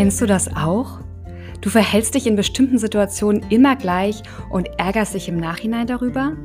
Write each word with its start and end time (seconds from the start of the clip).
Kennst 0.00 0.22
du 0.22 0.24
das 0.24 0.56
auch? 0.56 1.00
Du 1.60 1.68
verhältst 1.68 2.14
dich 2.14 2.26
in 2.26 2.34
bestimmten 2.34 2.78
Situationen 2.78 3.44
immer 3.50 3.76
gleich 3.76 4.22
und 4.48 4.66
ärgerst 4.78 5.12
dich 5.12 5.28
im 5.28 5.36
Nachhinein 5.36 5.86
darüber? 5.86 6.38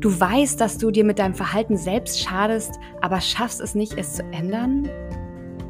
Du 0.00 0.18
weißt, 0.18 0.60
dass 0.60 0.78
du 0.78 0.90
dir 0.90 1.04
mit 1.04 1.20
deinem 1.20 1.36
Verhalten 1.36 1.76
selbst 1.76 2.20
schadest, 2.20 2.72
aber 3.00 3.20
schaffst 3.20 3.60
es 3.60 3.76
nicht, 3.76 3.96
es 3.96 4.14
zu 4.14 4.24
ändern? 4.32 4.88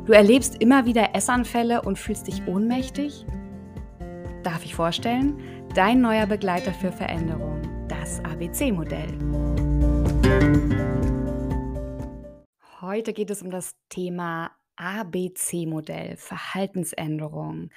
Du 0.07 0.15
erlebst 0.15 0.63
immer 0.63 0.87
wieder 0.87 1.15
Essanfälle 1.15 1.83
und 1.83 1.99
fühlst 1.99 2.29
dich 2.29 2.47
ohnmächtig? 2.47 3.27
Darf 4.43 4.65
ich 4.65 4.75
vorstellen? 4.75 5.39
Dein 5.75 6.01
neuer 6.01 6.25
Begleiter 6.25 6.73
für 6.73 6.93
Veränderung, 6.93 7.61
das 7.89 8.25
ABC-Modell. 8.25 9.19
Heute 12.81 13.13
geht 13.13 13.29
es 13.29 13.43
um 13.43 13.51
das 13.51 13.75
Thema 13.91 14.51
ABC-Modell, 14.79 16.17
Verhaltensänderung. 16.17 17.71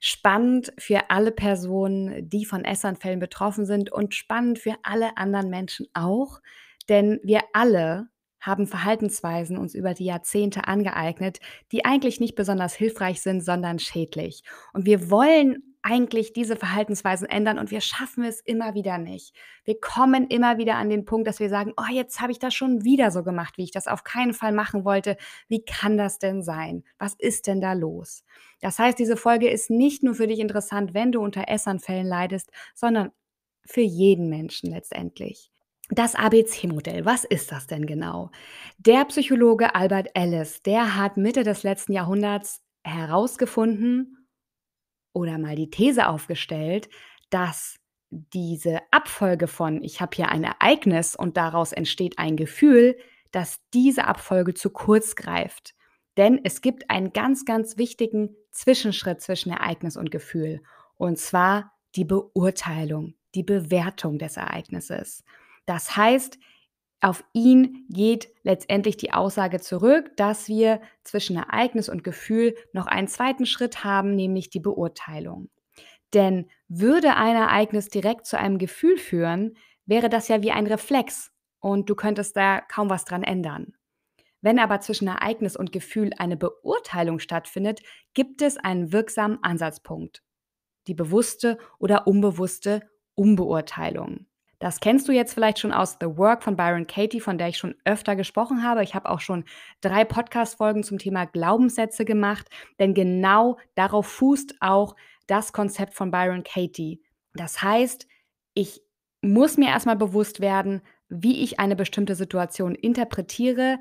Spannend 0.00 0.72
für 0.78 1.10
alle 1.10 1.32
Personen, 1.32 2.28
die 2.28 2.44
von 2.44 2.64
Essanfällen 2.64 3.20
betroffen 3.20 3.66
sind 3.66 3.90
und 3.90 4.14
spannend 4.14 4.58
für 4.58 4.74
alle 4.82 5.16
anderen 5.16 5.48
Menschen 5.48 5.86
auch, 5.94 6.40
denn 6.88 7.20
wir 7.22 7.40
alle 7.52 8.08
haben 8.40 8.66
Verhaltensweisen 8.66 9.56
uns 9.56 9.74
über 9.74 9.94
die 9.94 10.04
Jahrzehnte 10.04 10.66
angeeignet, 10.66 11.38
die 11.70 11.84
eigentlich 11.84 12.18
nicht 12.18 12.34
besonders 12.34 12.74
hilfreich 12.74 13.22
sind, 13.22 13.40
sondern 13.40 13.78
schädlich. 13.78 14.42
Und 14.72 14.84
wir 14.84 15.10
wollen 15.10 15.71
eigentlich 15.82 16.32
diese 16.32 16.56
Verhaltensweisen 16.56 17.28
ändern 17.28 17.58
und 17.58 17.70
wir 17.70 17.80
schaffen 17.80 18.24
es 18.24 18.40
immer 18.40 18.74
wieder 18.74 18.98
nicht. 18.98 19.34
Wir 19.64 19.80
kommen 19.80 20.28
immer 20.28 20.58
wieder 20.58 20.76
an 20.76 20.88
den 20.88 21.04
Punkt, 21.04 21.26
dass 21.26 21.40
wir 21.40 21.48
sagen, 21.48 21.72
oh, 21.76 21.92
jetzt 21.92 22.20
habe 22.20 22.32
ich 22.32 22.38
das 22.38 22.54
schon 22.54 22.84
wieder 22.84 23.10
so 23.10 23.22
gemacht, 23.24 23.58
wie 23.58 23.64
ich 23.64 23.72
das 23.72 23.88
auf 23.88 24.04
keinen 24.04 24.32
Fall 24.32 24.52
machen 24.52 24.84
wollte. 24.84 25.16
Wie 25.48 25.64
kann 25.64 25.98
das 25.98 26.18
denn 26.18 26.42
sein? 26.42 26.84
Was 26.98 27.14
ist 27.18 27.46
denn 27.46 27.60
da 27.60 27.72
los? 27.72 28.24
Das 28.60 28.78
heißt, 28.78 28.98
diese 28.98 29.16
Folge 29.16 29.50
ist 29.50 29.70
nicht 29.70 30.02
nur 30.02 30.14
für 30.14 30.28
dich 30.28 30.38
interessant, 30.38 30.94
wenn 30.94 31.12
du 31.12 31.20
unter 31.20 31.48
Essanfällen 31.48 32.06
leidest, 32.06 32.50
sondern 32.74 33.10
für 33.64 33.80
jeden 33.80 34.28
Menschen 34.28 34.70
letztendlich. 34.70 35.50
Das 35.90 36.14
ABC-Modell, 36.14 37.04
was 37.04 37.24
ist 37.24 37.52
das 37.52 37.66
denn 37.66 37.86
genau? 37.86 38.30
Der 38.78 39.04
Psychologe 39.06 39.74
Albert 39.74 40.08
Ellis, 40.14 40.62
der 40.62 40.96
hat 40.96 41.16
Mitte 41.16 41.42
des 41.42 41.64
letzten 41.64 41.92
Jahrhunderts 41.92 42.62
herausgefunden 42.84 44.21
oder 45.12 45.38
mal 45.38 45.56
die 45.56 45.70
These 45.70 46.08
aufgestellt, 46.08 46.88
dass 47.30 47.76
diese 48.10 48.80
Abfolge 48.90 49.48
von 49.48 49.82
ich 49.82 50.00
habe 50.00 50.14
hier 50.14 50.28
ein 50.28 50.44
Ereignis 50.44 51.16
und 51.16 51.36
daraus 51.36 51.72
entsteht 51.72 52.18
ein 52.18 52.36
Gefühl, 52.36 52.96
dass 53.30 53.60
diese 53.72 54.06
Abfolge 54.06 54.54
zu 54.54 54.70
kurz 54.70 55.16
greift. 55.16 55.74
Denn 56.18 56.40
es 56.44 56.60
gibt 56.60 56.90
einen 56.90 57.12
ganz, 57.14 57.46
ganz 57.46 57.78
wichtigen 57.78 58.36
Zwischenschritt 58.50 59.22
zwischen 59.22 59.50
Ereignis 59.50 59.96
und 59.96 60.10
Gefühl. 60.10 60.62
Und 60.96 61.18
zwar 61.18 61.72
die 61.94 62.04
Beurteilung, 62.04 63.14
die 63.34 63.42
Bewertung 63.42 64.18
des 64.18 64.36
Ereignisses. 64.36 65.24
Das 65.64 65.96
heißt, 65.96 66.38
auf 67.02 67.24
ihn 67.32 67.84
geht 67.88 68.28
letztendlich 68.44 68.96
die 68.96 69.12
Aussage 69.12 69.60
zurück, 69.60 70.16
dass 70.16 70.48
wir 70.48 70.80
zwischen 71.02 71.36
Ereignis 71.36 71.88
und 71.88 72.04
Gefühl 72.04 72.54
noch 72.72 72.86
einen 72.86 73.08
zweiten 73.08 73.44
Schritt 73.44 73.82
haben, 73.82 74.14
nämlich 74.14 74.50
die 74.50 74.60
Beurteilung. 74.60 75.50
Denn 76.14 76.48
würde 76.68 77.16
ein 77.16 77.34
Ereignis 77.34 77.88
direkt 77.88 78.26
zu 78.26 78.38
einem 78.38 78.58
Gefühl 78.58 78.98
führen, 78.98 79.56
wäre 79.84 80.08
das 80.08 80.28
ja 80.28 80.42
wie 80.42 80.52
ein 80.52 80.68
Reflex 80.68 81.32
und 81.58 81.90
du 81.90 81.96
könntest 81.96 82.36
da 82.36 82.60
kaum 82.60 82.88
was 82.88 83.04
dran 83.04 83.24
ändern. 83.24 83.74
Wenn 84.40 84.60
aber 84.60 84.80
zwischen 84.80 85.08
Ereignis 85.08 85.56
und 85.56 85.72
Gefühl 85.72 86.12
eine 86.18 86.36
Beurteilung 86.36 87.18
stattfindet, 87.18 87.80
gibt 88.14 88.42
es 88.42 88.58
einen 88.58 88.92
wirksamen 88.92 89.38
Ansatzpunkt. 89.42 90.22
Die 90.86 90.94
bewusste 90.94 91.58
oder 91.78 92.06
unbewusste 92.06 92.88
Umbeurteilung. 93.14 94.26
Das 94.62 94.78
kennst 94.78 95.08
du 95.08 95.12
jetzt 95.12 95.34
vielleicht 95.34 95.58
schon 95.58 95.72
aus 95.72 95.96
The 96.00 96.06
Work 96.16 96.44
von 96.44 96.54
Byron 96.54 96.86
Katie, 96.86 97.18
von 97.18 97.36
der 97.36 97.48
ich 97.48 97.58
schon 97.58 97.74
öfter 97.84 98.14
gesprochen 98.14 98.62
habe. 98.62 98.84
Ich 98.84 98.94
habe 98.94 99.10
auch 99.10 99.18
schon 99.18 99.44
drei 99.80 100.04
Podcast-Folgen 100.04 100.84
zum 100.84 100.98
Thema 100.98 101.24
Glaubenssätze 101.24 102.04
gemacht, 102.04 102.48
denn 102.78 102.94
genau 102.94 103.58
darauf 103.74 104.06
fußt 104.06 104.54
auch 104.60 104.94
das 105.26 105.52
Konzept 105.52 105.94
von 105.94 106.12
Byron 106.12 106.44
Katie. 106.44 107.02
Das 107.34 107.60
heißt, 107.60 108.06
ich 108.54 108.82
muss 109.20 109.56
mir 109.56 109.66
erstmal 109.66 109.96
bewusst 109.96 110.38
werden, 110.38 110.82
wie 111.08 111.42
ich 111.42 111.58
eine 111.58 111.74
bestimmte 111.74 112.14
Situation 112.14 112.76
interpretiere, 112.76 113.80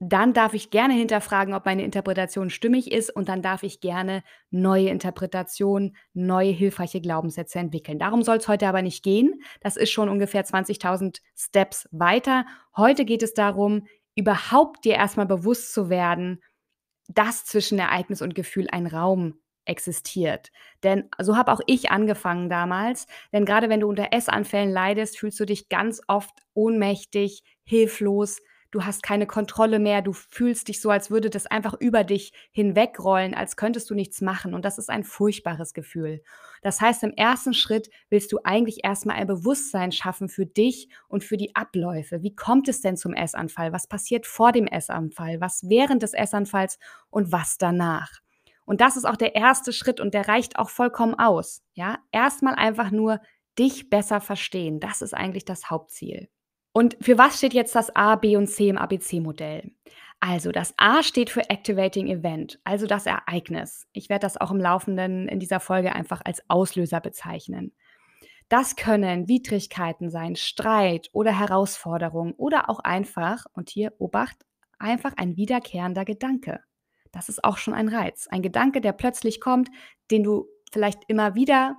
dann 0.00 0.32
darf 0.32 0.54
ich 0.54 0.70
gerne 0.70 0.94
hinterfragen, 0.94 1.54
ob 1.54 1.64
meine 1.64 1.82
Interpretation 1.84 2.50
stimmig 2.50 2.92
ist 2.92 3.10
und 3.10 3.28
dann 3.28 3.42
darf 3.42 3.64
ich 3.64 3.80
gerne 3.80 4.22
neue 4.50 4.90
Interpretationen, 4.90 5.96
neue 6.14 6.50
hilfreiche 6.50 7.00
Glaubenssätze 7.00 7.58
entwickeln. 7.58 7.98
Darum 7.98 8.22
soll 8.22 8.36
es 8.36 8.46
heute 8.46 8.68
aber 8.68 8.82
nicht 8.82 9.02
gehen. 9.02 9.42
Das 9.60 9.76
ist 9.76 9.90
schon 9.90 10.08
ungefähr 10.08 10.44
20.000 10.44 11.20
Steps 11.36 11.88
weiter. 11.90 12.46
Heute 12.76 13.04
geht 13.04 13.24
es 13.24 13.34
darum, 13.34 13.88
überhaupt 14.14 14.84
dir 14.84 14.94
erstmal 14.94 15.26
bewusst 15.26 15.72
zu 15.74 15.90
werden, 15.90 16.40
dass 17.08 17.44
zwischen 17.44 17.78
Ereignis 17.78 18.22
und 18.22 18.36
Gefühl 18.36 18.68
ein 18.70 18.86
Raum 18.86 19.34
existiert. 19.64 20.50
Denn 20.84 21.10
so 21.20 21.36
habe 21.36 21.52
auch 21.52 21.60
ich 21.66 21.90
angefangen 21.90 22.48
damals. 22.48 23.06
Denn 23.32 23.44
gerade 23.44 23.68
wenn 23.68 23.80
du 23.80 23.88
unter 23.88 24.12
Essanfällen 24.12 24.70
leidest, 24.70 25.18
fühlst 25.18 25.40
du 25.40 25.44
dich 25.44 25.68
ganz 25.68 26.00
oft 26.06 26.34
ohnmächtig, 26.54 27.42
hilflos, 27.64 28.38
du 28.70 28.84
hast 28.84 29.02
keine 29.02 29.26
Kontrolle 29.26 29.78
mehr, 29.78 30.02
du 30.02 30.12
fühlst 30.12 30.68
dich 30.68 30.80
so, 30.80 30.90
als 30.90 31.10
würde 31.10 31.30
das 31.30 31.46
einfach 31.46 31.74
über 31.74 32.04
dich 32.04 32.32
hinwegrollen, 32.52 33.34
als 33.34 33.56
könntest 33.56 33.88
du 33.90 33.94
nichts 33.94 34.20
machen. 34.20 34.54
Und 34.54 34.64
das 34.64 34.78
ist 34.78 34.90
ein 34.90 35.04
furchtbares 35.04 35.74
Gefühl. 35.74 36.22
Das 36.62 36.80
heißt, 36.80 37.02
im 37.04 37.12
ersten 37.12 37.54
Schritt 37.54 37.88
willst 38.10 38.32
du 38.32 38.40
eigentlich 38.44 38.84
erstmal 38.84 39.16
ein 39.16 39.26
Bewusstsein 39.26 39.92
schaffen 39.92 40.28
für 40.28 40.46
dich 40.46 40.88
und 41.08 41.24
für 41.24 41.36
die 41.36 41.54
Abläufe. 41.54 42.22
Wie 42.22 42.34
kommt 42.34 42.68
es 42.68 42.80
denn 42.80 42.96
zum 42.96 43.14
Essanfall? 43.14 43.72
Was 43.72 43.86
passiert 43.86 44.26
vor 44.26 44.52
dem 44.52 44.66
Essanfall? 44.66 45.40
Was 45.40 45.68
während 45.68 46.02
des 46.02 46.14
Essanfalls 46.14 46.78
und 47.10 47.32
was 47.32 47.58
danach? 47.58 48.10
Und 48.64 48.82
das 48.82 48.98
ist 48.98 49.06
auch 49.06 49.16
der 49.16 49.34
erste 49.34 49.72
Schritt 49.72 49.98
und 49.98 50.12
der 50.12 50.28
reicht 50.28 50.58
auch 50.58 50.68
vollkommen 50.68 51.14
aus. 51.14 51.62
Ja, 51.72 51.98
erstmal 52.12 52.54
einfach 52.54 52.90
nur 52.90 53.20
dich 53.58 53.88
besser 53.88 54.20
verstehen. 54.20 54.78
Das 54.78 55.00
ist 55.00 55.14
eigentlich 55.14 55.46
das 55.46 55.70
Hauptziel. 55.70 56.28
Und 56.78 56.96
für 57.00 57.18
was 57.18 57.38
steht 57.38 57.54
jetzt 57.54 57.74
das 57.74 57.96
A, 57.96 58.14
B 58.14 58.36
und 58.36 58.46
C 58.46 58.68
im 58.68 58.78
ABC-Modell? 58.78 59.72
Also 60.20 60.52
das 60.52 60.74
A 60.76 61.02
steht 61.02 61.28
für 61.28 61.50
Activating 61.50 62.06
Event, 62.06 62.60
also 62.62 62.86
das 62.86 63.04
Ereignis. 63.04 63.88
Ich 63.92 64.08
werde 64.08 64.20
das 64.20 64.36
auch 64.36 64.52
im 64.52 64.60
Laufenden 64.60 65.26
in 65.26 65.40
dieser 65.40 65.58
Folge 65.58 65.92
einfach 65.92 66.20
als 66.24 66.40
Auslöser 66.48 67.00
bezeichnen. 67.00 67.74
Das 68.48 68.76
können 68.76 69.26
Widrigkeiten 69.26 70.08
sein, 70.08 70.36
Streit 70.36 71.08
oder 71.10 71.36
Herausforderungen 71.36 72.34
oder 72.34 72.70
auch 72.70 72.78
einfach, 72.78 73.46
und 73.54 73.70
hier 73.70 73.92
Obacht, 73.98 74.36
einfach 74.78 75.14
ein 75.16 75.36
wiederkehrender 75.36 76.04
Gedanke. 76.04 76.60
Das 77.10 77.28
ist 77.28 77.42
auch 77.42 77.56
schon 77.56 77.74
ein 77.74 77.88
Reiz. 77.88 78.28
Ein 78.30 78.42
Gedanke, 78.42 78.80
der 78.80 78.92
plötzlich 78.92 79.40
kommt, 79.40 79.68
den 80.12 80.22
du 80.22 80.46
vielleicht 80.70 81.00
immer 81.08 81.34
wieder 81.34 81.74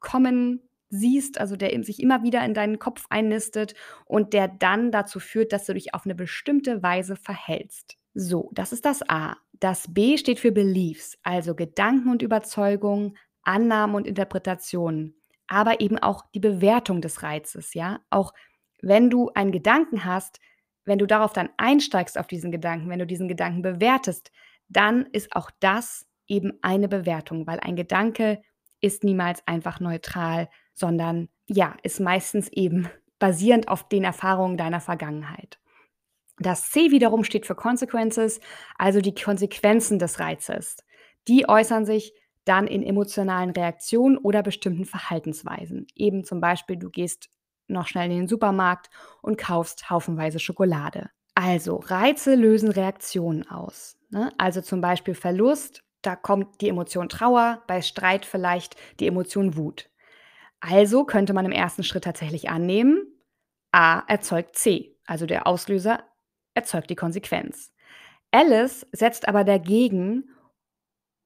kommen 0.00 0.68
siehst, 0.94 1.38
also 1.38 1.56
der 1.56 1.82
sich 1.82 2.00
immer 2.00 2.22
wieder 2.22 2.44
in 2.44 2.54
deinen 2.54 2.78
Kopf 2.78 3.06
einnistet 3.10 3.74
und 4.04 4.32
der 4.32 4.48
dann 4.48 4.90
dazu 4.90 5.20
führt, 5.20 5.52
dass 5.52 5.66
du 5.66 5.74
dich 5.74 5.94
auf 5.94 6.04
eine 6.04 6.14
bestimmte 6.14 6.82
Weise 6.82 7.16
verhältst. 7.16 7.96
So, 8.14 8.50
das 8.54 8.72
ist 8.72 8.84
das 8.84 9.08
A. 9.08 9.36
Das 9.60 9.92
B 9.92 10.16
steht 10.18 10.38
für 10.38 10.52
Beliefs, 10.52 11.18
also 11.22 11.54
Gedanken 11.54 12.10
und 12.10 12.22
Überzeugungen, 12.22 13.16
Annahmen 13.42 13.96
und 13.96 14.06
Interpretationen, 14.06 15.20
aber 15.48 15.80
eben 15.80 15.98
auch 15.98 16.24
die 16.34 16.40
Bewertung 16.40 17.00
des 17.00 17.22
Reizes, 17.22 17.74
ja? 17.74 18.00
Auch 18.10 18.32
wenn 18.80 19.10
du 19.10 19.30
einen 19.34 19.52
Gedanken 19.52 20.04
hast, 20.04 20.40
wenn 20.84 20.98
du 20.98 21.06
darauf 21.06 21.32
dann 21.32 21.48
einsteigst 21.56 22.18
auf 22.18 22.26
diesen 22.26 22.52
Gedanken, 22.52 22.88
wenn 22.88 22.98
du 22.98 23.06
diesen 23.06 23.28
Gedanken 23.28 23.62
bewertest, 23.62 24.30
dann 24.68 25.06
ist 25.12 25.34
auch 25.34 25.50
das 25.60 26.06
eben 26.26 26.58
eine 26.62 26.88
Bewertung, 26.88 27.46
weil 27.46 27.60
ein 27.60 27.76
Gedanke 27.76 28.42
ist 28.80 29.04
niemals 29.04 29.46
einfach 29.46 29.80
neutral, 29.80 30.48
sondern 30.74 31.28
ja, 31.46 31.76
ist 31.82 32.00
meistens 32.00 32.48
eben 32.48 32.88
basierend 33.18 33.68
auf 33.68 33.88
den 33.88 34.04
Erfahrungen 34.04 34.56
deiner 34.56 34.80
Vergangenheit. 34.80 35.58
Das 36.38 36.70
C 36.70 36.90
wiederum 36.90 37.22
steht 37.22 37.46
für 37.46 37.54
Consequences, 37.54 38.40
also 38.76 39.00
die 39.00 39.14
Konsequenzen 39.14 39.98
des 39.98 40.18
Reizes. 40.18 40.78
Die 41.28 41.48
äußern 41.48 41.86
sich 41.86 42.12
dann 42.44 42.66
in 42.66 42.82
emotionalen 42.82 43.50
Reaktionen 43.50 44.18
oder 44.18 44.42
bestimmten 44.42 44.84
Verhaltensweisen. 44.84 45.86
Eben 45.94 46.24
zum 46.24 46.40
Beispiel, 46.40 46.76
du 46.76 46.90
gehst 46.90 47.30
noch 47.68 47.86
schnell 47.86 48.10
in 48.10 48.18
den 48.18 48.28
Supermarkt 48.28 48.90
und 49.22 49.38
kaufst 49.38 49.88
haufenweise 49.88 50.38
Schokolade. 50.38 51.10
Also 51.34 51.76
Reize 51.76 52.34
lösen 52.34 52.70
Reaktionen 52.70 53.48
aus. 53.48 53.96
Ne? 54.10 54.30
Also 54.38 54.60
zum 54.60 54.80
Beispiel 54.80 55.14
Verlust, 55.14 55.82
da 56.02 56.16
kommt 56.16 56.60
die 56.60 56.68
Emotion 56.68 57.08
Trauer, 57.08 57.62
bei 57.66 57.80
Streit 57.80 58.26
vielleicht 58.26 58.76
die 59.00 59.06
Emotion 59.06 59.56
Wut. 59.56 59.88
Also 60.66 61.04
könnte 61.04 61.34
man 61.34 61.44
im 61.44 61.52
ersten 61.52 61.82
Schritt 61.82 62.04
tatsächlich 62.04 62.48
annehmen, 62.48 63.06
A 63.70 63.98
erzeugt 64.06 64.56
C, 64.56 64.96
also 65.04 65.26
der 65.26 65.46
Auslöser 65.46 66.02
erzeugt 66.54 66.88
die 66.88 66.94
Konsequenz. 66.94 67.70
Alice 68.30 68.86
setzt 68.92 69.28
aber 69.28 69.44
dagegen 69.44 70.30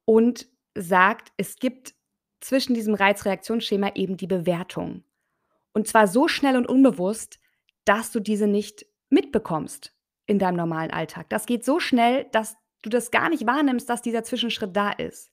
und 0.06 0.48
sagt, 0.74 1.30
es 1.36 1.54
gibt 1.56 1.94
zwischen 2.40 2.74
diesem 2.74 2.94
Reizreaktionsschema 2.94 3.92
eben 3.94 4.16
die 4.16 4.26
Bewertung. 4.26 5.04
Und 5.72 5.86
zwar 5.86 6.08
so 6.08 6.26
schnell 6.26 6.56
und 6.56 6.68
unbewusst, 6.68 7.38
dass 7.84 8.10
du 8.10 8.18
diese 8.18 8.48
nicht 8.48 8.86
mitbekommst 9.08 9.94
in 10.26 10.40
deinem 10.40 10.56
normalen 10.56 10.90
Alltag. 10.90 11.28
Das 11.28 11.46
geht 11.46 11.64
so 11.64 11.78
schnell, 11.78 12.24
dass 12.32 12.56
du 12.82 12.90
das 12.90 13.12
gar 13.12 13.28
nicht 13.28 13.46
wahrnimmst, 13.46 13.88
dass 13.88 14.02
dieser 14.02 14.24
Zwischenschritt 14.24 14.74
da 14.74 14.90
ist. 14.90 15.30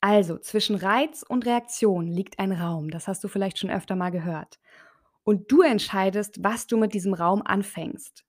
Also, 0.00 0.38
zwischen 0.38 0.76
Reiz 0.76 1.24
und 1.28 1.44
Reaktion 1.44 2.06
liegt 2.06 2.38
ein 2.38 2.52
Raum. 2.52 2.90
Das 2.90 3.08
hast 3.08 3.24
du 3.24 3.28
vielleicht 3.28 3.58
schon 3.58 3.70
öfter 3.70 3.96
mal 3.96 4.10
gehört. 4.10 4.58
Und 5.24 5.50
du 5.50 5.62
entscheidest, 5.62 6.42
was 6.42 6.66
du 6.66 6.76
mit 6.76 6.94
diesem 6.94 7.14
Raum 7.14 7.42
anfängst. 7.44 8.24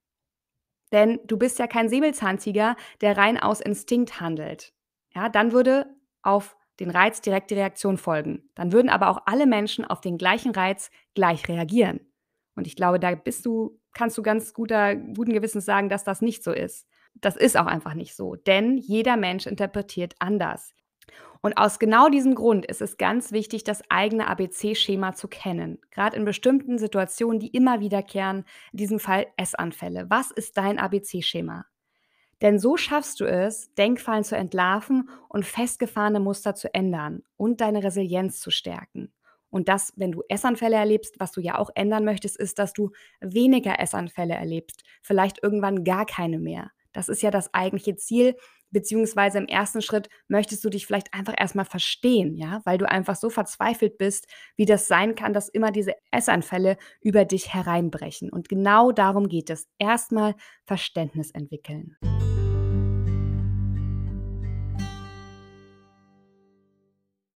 Denn 0.92 1.19
du 1.25 1.38
bist 1.38 1.60
ja 1.60 1.68
kein 1.68 1.89
Säbelzahntiger, 1.89 2.75
der 3.01 3.18
rein 3.18 3.38
aus 3.38 3.62
Instinkt 3.62 4.19
handelt. 4.19 4.74
Ja, 5.13 5.30
dann 5.30 5.51
würde 5.51 5.95
auf 6.24 6.57
den 6.80 6.89
Reiz 6.89 7.21
direkt 7.21 7.51
die 7.51 7.56
Reaktion 7.56 7.98
folgen. 7.98 8.50
Dann 8.56 8.72
würden 8.72 8.89
aber 8.89 9.10
auch 9.10 9.22
alle 9.25 9.45
Menschen 9.45 9.86
auf 9.86 10.01
den 10.01 10.18
gleichen 10.18 10.51
Reiz 10.51 10.89
gleich 11.13 11.48
reagieren. 11.48 12.00
Und 12.56 12.68
ich 12.68 12.75
glaube, 12.75 13.00
da 13.00 13.13
bist 13.15 13.45
du, 13.45 13.80
kannst 13.94 14.18
du 14.18 14.24
ganz 14.24 14.54
guter, 14.54 14.95
guten 14.95 15.33
Gewissens 15.33 15.65
sagen, 15.65 15.89
dass 15.89 16.04
das 16.04 16.22
nicht 16.22 16.44
so 16.44 16.51
ist. 16.51 16.88
Das 17.15 17.36
ist 17.36 17.57
auch 17.57 17.65
einfach 17.65 17.94
nicht 17.94 18.15
so, 18.15 18.36
denn 18.36 18.77
jeder 18.77 19.18
Mensch 19.18 19.45
interpretiert 19.45 20.15
anders. 20.19 20.74
Und 21.41 21.57
aus 21.57 21.80
genau 21.80 22.09
diesem 22.09 22.36
Grund 22.36 22.65
ist 22.65 22.81
es 22.81 22.97
ganz 22.97 23.31
wichtig, 23.31 23.63
das 23.63 23.81
eigene 23.89 24.27
ABC-Schema 24.27 25.13
zu 25.13 25.30
kennen. 25.30 25.80
Gerade 25.91 26.18
in 26.18 26.25
bestimmten 26.25 26.77
Situationen, 26.77 27.39
die 27.39 27.47
immer 27.47 27.80
wiederkehren, 27.80 28.44
in 28.74 28.77
diesem 28.77 29.00
Fall 29.00 29.27
Essanfälle. 29.38 30.07
Was 30.09 30.31
ist 30.31 30.57
dein 30.57 30.80
ABC-Schema? 30.80 31.65
Denn 32.41 32.59
so 32.59 32.77
schaffst 32.77 33.19
du 33.19 33.25
es, 33.25 33.74
Denkfallen 33.75 34.24
zu 34.24 34.36
entlarven 34.36 35.09
und 35.27 35.45
festgefahrene 35.45 36.19
Muster 36.19 36.56
zu 36.56 36.74
ändern 36.74 37.24
und 37.38 37.62
deine 37.62 37.83
Resilienz 37.83 38.39
zu 38.39 38.51
stärken. 38.51 39.13
Und 39.50 39.68
das, 39.68 39.94
wenn 39.95 40.12
du 40.12 40.24
Essanfälle 40.30 40.75
erlebst, 40.75 41.19
was 41.19 41.31
du 41.31 41.41
ja 41.41 41.57
auch 41.57 41.71
ändern 41.74 42.06
möchtest, 42.06 42.38
ist, 42.38 42.59
dass 42.59 42.74
du 42.74 42.91
weniger 43.19 43.80
Essanfälle 43.80 44.36
erlebst, 44.36 44.83
vielleicht 45.01 45.41
irgendwann 45.41 45.83
gar 45.83 46.06
keine 46.06 46.39
mehr. 46.39 46.71
Das 47.00 47.07
ist 47.07 47.22
ja 47.22 47.31
das 47.31 47.54
eigentliche 47.54 47.96
Ziel, 47.96 48.36
beziehungsweise 48.72 49.38
im 49.38 49.48
ersten 49.48 49.81
Schritt 49.81 50.10
möchtest 50.28 50.66
du 50.66 50.69
dich 50.69 50.86
vielleicht 50.86 51.13
einfach 51.13 51.34
erstmal 51.38 51.63
verstehen, 51.63 52.36
ja, 52.36 52.60
weil 52.66 52.78
du 52.78 52.90
einfach 52.90 53.16
so 53.16 53.30
verzweifelt 53.30 53.98
bist, 53.98 54.28
wie 54.57 54.66
das 54.66 54.90
sein 54.90 55.16
kann, 55.16 55.31
dass 55.31 55.48
immer 55.48 55.72
diese 55.72 55.94
Essanfälle 56.12 56.75
über 57.00 57.24
dich 57.24 57.54
hereinbrechen. 57.54 58.30
Und 58.30 58.50
genau 58.50 58.92
darum 58.92 59.30
geht 59.30 59.50
es. 59.50 59.66
Erstmal 59.78 60.36
Verständnis 60.66 61.31
entwickeln. 61.31 61.96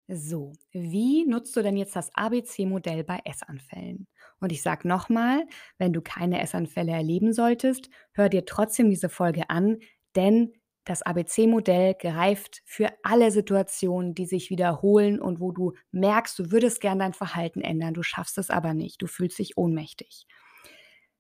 So, 0.09 0.55
wie 0.73 1.27
nutzt 1.27 1.55
du 1.55 1.63
denn 1.63 1.77
jetzt 1.77 1.95
das 1.95 2.11
ABC-Modell 2.15 3.05
bei 3.05 3.21
Essanfällen? 3.27 4.09
Und 4.41 4.53
ich 4.53 4.63
sage 4.63 4.89
nochmal, 4.89 5.47
wenn 5.79 5.93
du 5.93 6.01
keine 6.01 6.43
Essanfälle 6.43 6.93
erleben 6.93 7.33
solltest, 7.33 7.91
hör 8.13 8.29
dir 8.29 8.45
trotzdem 8.47 8.91
diese 8.91 9.09
Folge 9.09 9.51
an, 9.51 9.79
denn 10.17 10.53
das 10.85 11.03
ABC-Modell 11.03 11.95
greift 11.95 12.63
für 12.65 12.89
alle 13.03 13.31
Situationen, 13.31 14.15
die 14.15 14.27
sich 14.27 14.51
wiederholen 14.51 15.21
und 15.21 15.39
wo 15.39 15.53
du 15.53 15.75
merkst, 15.93 16.39
du 16.39 16.51
würdest 16.51 16.81
gern 16.81 16.99
dein 16.99 17.13
Verhalten 17.13 17.61
ändern, 17.61 17.95
du 17.95 18.03
schaffst 18.03 18.39
es 18.39 18.51
aber 18.51 18.75
nicht, 18.75 19.01
du 19.03 19.07
fühlst 19.07 19.39
dich 19.39 19.57
ohnmächtig. 19.57 20.27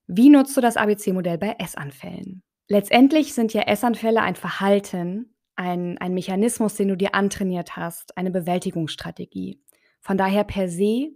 Wie 0.06 0.31
nutzt 0.31 0.56
du 0.56 0.61
das 0.61 0.76
ABC-Modell 0.76 1.38
bei 1.38 1.55
Essanfällen? 1.58 2.43
Letztendlich 2.69 3.34
sind 3.34 3.52
ja 3.52 3.62
Essanfälle 3.62 4.22
ein 4.22 4.34
Verhalten, 4.34 5.34
ein, 5.56 5.99
ein 5.99 6.14
Mechanismus, 6.14 6.75
den 6.75 6.88
du 6.88 6.96
dir 6.96 7.14
antrainiert 7.14 7.76
hast, 7.76 8.17
eine 8.17 8.31
Bewältigungsstrategie. 8.31 9.61
Von 10.00 10.17
daher 10.17 10.44
per 10.44 10.69
se 10.69 11.11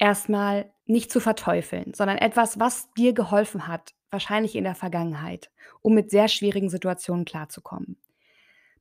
erstmal 0.00 0.72
nicht 0.86 1.12
zu 1.12 1.20
verteufeln, 1.20 1.94
sondern 1.94 2.18
etwas, 2.18 2.58
was 2.58 2.92
dir 2.94 3.12
geholfen 3.12 3.68
hat, 3.68 3.92
wahrscheinlich 4.10 4.56
in 4.56 4.64
der 4.64 4.74
Vergangenheit, 4.74 5.50
um 5.82 5.94
mit 5.94 6.10
sehr 6.10 6.26
schwierigen 6.26 6.68
Situationen 6.68 7.24
klarzukommen. 7.24 7.96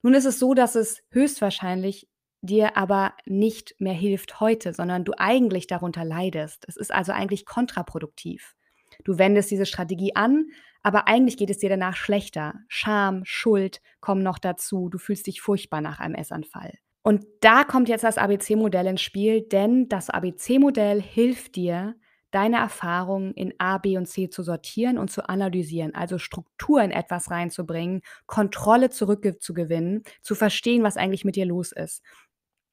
Nun 0.02 0.16
ist 0.16 0.26
es 0.26 0.40
so, 0.40 0.56
dass 0.56 0.76
es 0.76 1.04
höchstwahrscheinlich 1.12 2.10
dir 2.42 2.78
aber 2.78 3.14
nicht 3.26 3.76
mehr 3.80 3.94
hilft 3.94 4.40
heute, 4.40 4.74
sondern 4.74 5.04
du 5.04 5.12
eigentlich 5.18 5.68
darunter 5.68 6.06
leidest. 6.06 6.66
Es 6.68 6.78
ist 6.78 6.92
also 6.92 7.12
eigentlich 7.12 7.46
kontraproduktiv. 7.46 8.56
Du 9.04 9.18
wendest 9.18 9.52
diese 9.52 9.66
Strategie 9.66 10.16
an, 10.16 10.46
aber 10.82 11.08
eigentlich 11.08 11.36
geht 11.38 11.50
es 11.50 11.58
dir 11.58 11.70
danach 11.70 11.98
schlechter. 11.98 12.56
Scham, 12.70 13.24
Schuld 13.26 13.82
kommen 14.00 14.24
noch 14.24 14.40
dazu. 14.40 14.88
Du 14.90 14.98
fühlst 14.98 15.28
dich 15.28 15.42
furchtbar 15.42 15.82
nach 15.82 16.00
einem 16.00 16.16
Essanfall. 16.16 16.74
Und 17.02 17.26
da 17.42 17.64
kommt 17.64 17.90
jetzt 17.90 18.04
das 18.04 18.18
ABC-Modell 18.18 18.88
ins 18.88 19.02
Spiel, 19.02 19.42
denn 19.42 19.88
das 19.90 20.10
ABC-Modell 20.10 21.02
hilft 21.02 21.56
dir, 21.56 21.96
deine 22.32 22.58
Erfahrungen 22.58 23.34
in 23.34 23.54
A, 23.58 23.80
B 23.80 23.98
und 23.98 24.06
C 24.06 24.30
zu 24.30 24.44
sortieren 24.44 24.98
und 24.98 25.10
zu 25.10 25.28
analysieren, 25.28 25.96
also 25.96 26.18
Struktur 26.20 26.82
in 26.84 26.92
etwas 26.92 27.32
reinzubringen, 27.32 28.02
Kontrolle 28.28 28.90
zurückzugewinnen, 28.92 30.04
zu 30.22 30.36
verstehen, 30.36 30.84
was 30.84 30.98
eigentlich 30.98 31.26
mit 31.26 31.36
dir 31.36 31.46
los 31.46 31.72
ist. 31.72 32.04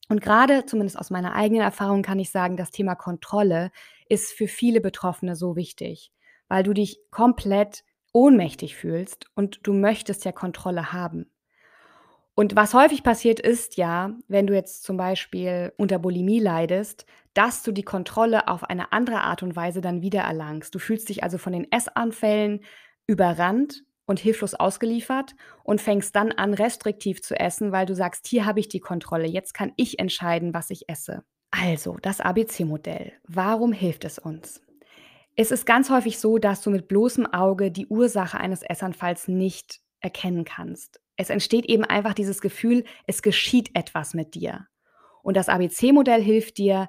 Und 0.09 0.21
gerade, 0.21 0.67
zumindest 0.67 0.99
aus 0.99 1.11
meiner 1.11 1.35
eigenen 1.35 1.63
Erfahrung, 1.63 2.03
kann 2.03 2.19
ich 2.19 2.31
sagen, 2.31 2.57
das 2.57 2.71
Thema 2.71 2.95
Kontrolle 2.95 3.71
ist 4.09 4.33
für 4.33 4.47
viele 4.47 4.81
Betroffene 4.81 5.35
so 5.35 5.57
wichtig, 5.57 6.13
weil 6.49 6.63
du 6.63 6.75
dich 6.75 7.01
komplett 7.11 7.83
ohnmächtig 8.13 8.77
fühlst 8.77 9.27
und 9.35 9.61
du 9.65 9.73
möchtest 9.73 10.25
ja 10.25 10.33
Kontrolle 10.33 10.93
haben. 10.93 11.31
Und 12.39 12.55
was 12.55 12.75
häufig 12.75 13.03
passiert 13.03 13.41
ist 13.41 13.79
ja, 13.79 14.15
wenn 14.29 14.47
du 14.47 14.55
jetzt 14.55 14.83
zum 14.83 14.99
Beispiel 14.99 15.73
unter 15.79 15.99
Bulimie 15.99 16.39
leidest, 16.39 17.07
dass 17.33 17.63
du 17.63 17.73
die 17.73 17.83
Kontrolle 17.83 18.47
auf 18.49 18.63
eine 18.65 18.93
andere 18.93 19.23
Art 19.23 19.43
und 19.43 19.57
Weise 19.57 19.81
dann 19.81 20.03
wiedererlangst. 20.03 20.75
Du 20.75 20.79
fühlst 20.79 21.09
dich 21.09 21.23
also 21.23 21.39
von 21.39 21.55
den 21.55 21.67
Essanfällen 21.73 22.61
überrannt 23.07 23.85
und 24.05 24.21
hilflos 24.21 24.53
ausgeliefert 24.53 25.35
und 25.65 25.81
fängst 25.81 26.15
dann 26.15 26.31
an, 26.31 26.53
restriktiv 26.53 27.23
zu 27.23 27.41
essen, 27.41 27.73
weil 27.73 27.87
du 27.87 27.95
sagst, 27.95 28.27
hier 28.27 28.45
habe 28.45 28.61
ich 28.61 28.69
die 28.69 28.81
Kontrolle, 28.81 29.27
jetzt 29.27 29.55
kann 29.55 29.73
ich 29.77 29.99
entscheiden, 29.99 30.53
was 30.53 30.69
ich 30.69 30.91
esse. 30.91 31.25
Also, 31.51 31.97
das 32.03 32.21
ABC-Modell. 32.21 33.15
Warum 33.27 33.73
hilft 33.73 34.05
es 34.05 34.19
uns? 34.19 34.61
Es 35.37 35.51
ist 35.51 35.65
ganz 35.65 35.89
häufig 35.89 36.19
so, 36.19 36.37
dass 36.37 36.61
du 36.61 36.69
mit 36.69 36.87
bloßem 36.87 37.25
Auge 37.27 37.71
die 37.71 37.87
Ursache 37.87 38.39
eines 38.39 38.63
Essanfalls 38.63 39.27
nicht 39.27 39.81
erkennen 40.01 40.45
kannst. 40.45 41.01
Es 41.17 41.31
entsteht 41.31 41.67
eben 41.67 41.85
einfach 41.85 42.15
dieses 42.15 42.41
Gefühl, 42.41 42.85
es 43.07 43.23
geschieht 43.23 43.71
etwas 43.75 44.15
mit 44.15 44.35
dir. 44.35 44.67
Und 45.23 45.37
das 45.37 45.49
ABC-Modell 45.49 46.23
hilft 46.23 46.59
dir 46.59 46.89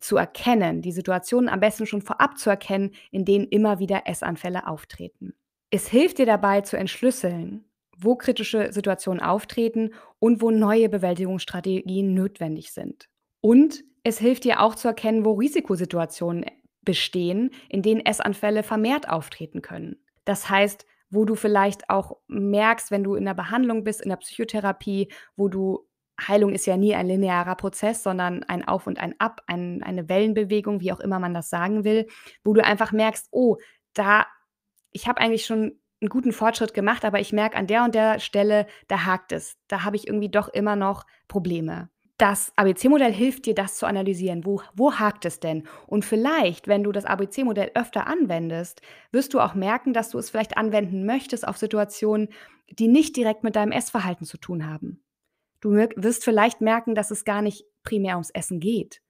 zu 0.00 0.16
erkennen, 0.16 0.82
die 0.82 0.92
Situationen 0.92 1.48
am 1.48 1.60
besten 1.60 1.86
schon 1.86 2.02
vorab 2.02 2.38
zu 2.38 2.50
erkennen, 2.50 2.90
in 3.10 3.24
denen 3.24 3.46
immer 3.46 3.78
wieder 3.78 4.02
Essanfälle 4.06 4.66
auftreten. 4.66 5.34
Es 5.70 5.88
hilft 5.88 6.18
dir 6.18 6.26
dabei 6.26 6.60
zu 6.60 6.76
entschlüsseln, 6.76 7.64
wo 7.96 8.16
kritische 8.16 8.72
Situationen 8.72 9.22
auftreten 9.22 9.94
und 10.18 10.42
wo 10.42 10.50
neue 10.50 10.88
Bewältigungsstrategien 10.88 12.12
notwendig 12.12 12.72
sind. 12.72 13.08
Und 13.40 13.84
es 14.02 14.18
hilft 14.18 14.44
dir 14.44 14.60
auch 14.60 14.74
zu 14.74 14.88
erkennen, 14.88 15.24
wo 15.24 15.32
Risikosituationen 15.32 16.44
bestehen, 16.82 17.50
in 17.68 17.82
denen 17.82 18.04
Essanfälle 18.04 18.62
vermehrt 18.62 19.08
auftreten 19.08 19.62
können. 19.62 19.96
Das 20.24 20.50
heißt, 20.50 20.86
wo 21.14 21.24
du 21.24 21.34
vielleicht 21.34 21.90
auch 21.90 22.18
merkst, 22.28 22.90
wenn 22.90 23.04
du 23.04 23.14
in 23.14 23.24
der 23.24 23.34
Behandlung 23.34 23.84
bist, 23.84 24.00
in 24.00 24.10
der 24.10 24.16
Psychotherapie, 24.16 25.08
wo 25.36 25.48
du 25.48 25.86
Heilung 26.20 26.52
ist 26.52 26.66
ja 26.66 26.76
nie 26.76 26.94
ein 26.94 27.08
linearer 27.08 27.56
Prozess, 27.56 28.02
sondern 28.02 28.44
ein 28.44 28.66
Auf 28.66 28.86
und 28.86 29.00
ein 29.00 29.18
Ab, 29.18 29.42
ein, 29.46 29.82
eine 29.82 30.08
Wellenbewegung, 30.08 30.80
wie 30.80 30.92
auch 30.92 31.00
immer 31.00 31.18
man 31.18 31.34
das 31.34 31.50
sagen 31.50 31.84
will, 31.84 32.06
wo 32.44 32.52
du 32.52 32.64
einfach 32.64 32.92
merkst, 32.92 33.28
oh, 33.32 33.56
da, 33.94 34.26
ich 34.92 35.08
habe 35.08 35.20
eigentlich 35.20 35.44
schon 35.44 35.80
einen 36.00 36.08
guten 36.08 36.32
Fortschritt 36.32 36.74
gemacht, 36.74 37.04
aber 37.04 37.18
ich 37.18 37.32
merke 37.32 37.56
an 37.56 37.66
der 37.66 37.84
und 37.84 37.94
der 37.94 38.20
Stelle, 38.20 38.66
da 38.88 39.06
hakt 39.06 39.32
es. 39.32 39.56
Da 39.66 39.84
habe 39.84 39.96
ich 39.96 40.06
irgendwie 40.06 40.30
doch 40.30 40.48
immer 40.48 40.76
noch 40.76 41.04
Probleme 41.26 41.88
das 42.24 42.54
ABC-Modell 42.56 43.12
hilft 43.12 43.44
dir, 43.44 43.54
das 43.54 43.76
zu 43.76 43.84
analysieren. 43.84 44.46
Wo, 44.46 44.62
wo 44.72 44.94
hakt 44.94 45.26
es 45.26 45.40
denn? 45.40 45.68
Und 45.86 46.06
vielleicht, 46.06 46.68
wenn 46.68 46.82
du 46.82 46.90
das 46.90 47.04
ABC-Modell 47.04 47.72
öfter 47.74 48.06
anwendest, 48.06 48.80
wirst 49.12 49.34
du 49.34 49.40
auch 49.40 49.52
merken, 49.54 49.92
dass 49.92 50.08
du 50.08 50.16
es 50.16 50.30
vielleicht 50.30 50.56
anwenden 50.56 51.04
möchtest 51.04 51.46
auf 51.46 51.58
Situationen, 51.58 52.28
die 52.70 52.88
nicht 52.88 53.14
direkt 53.18 53.44
mit 53.44 53.56
deinem 53.56 53.72
Essverhalten 53.72 54.24
zu 54.24 54.38
tun 54.38 54.66
haben. 54.66 55.04
Du 55.60 55.72
wirst 55.72 56.24
vielleicht 56.24 56.62
merken, 56.62 56.94
dass 56.94 57.10
es 57.10 57.26
gar 57.26 57.42
nicht 57.42 57.66
primär 57.82 58.14
ums 58.14 58.30
Essen 58.30 58.58
geht. 58.58 59.02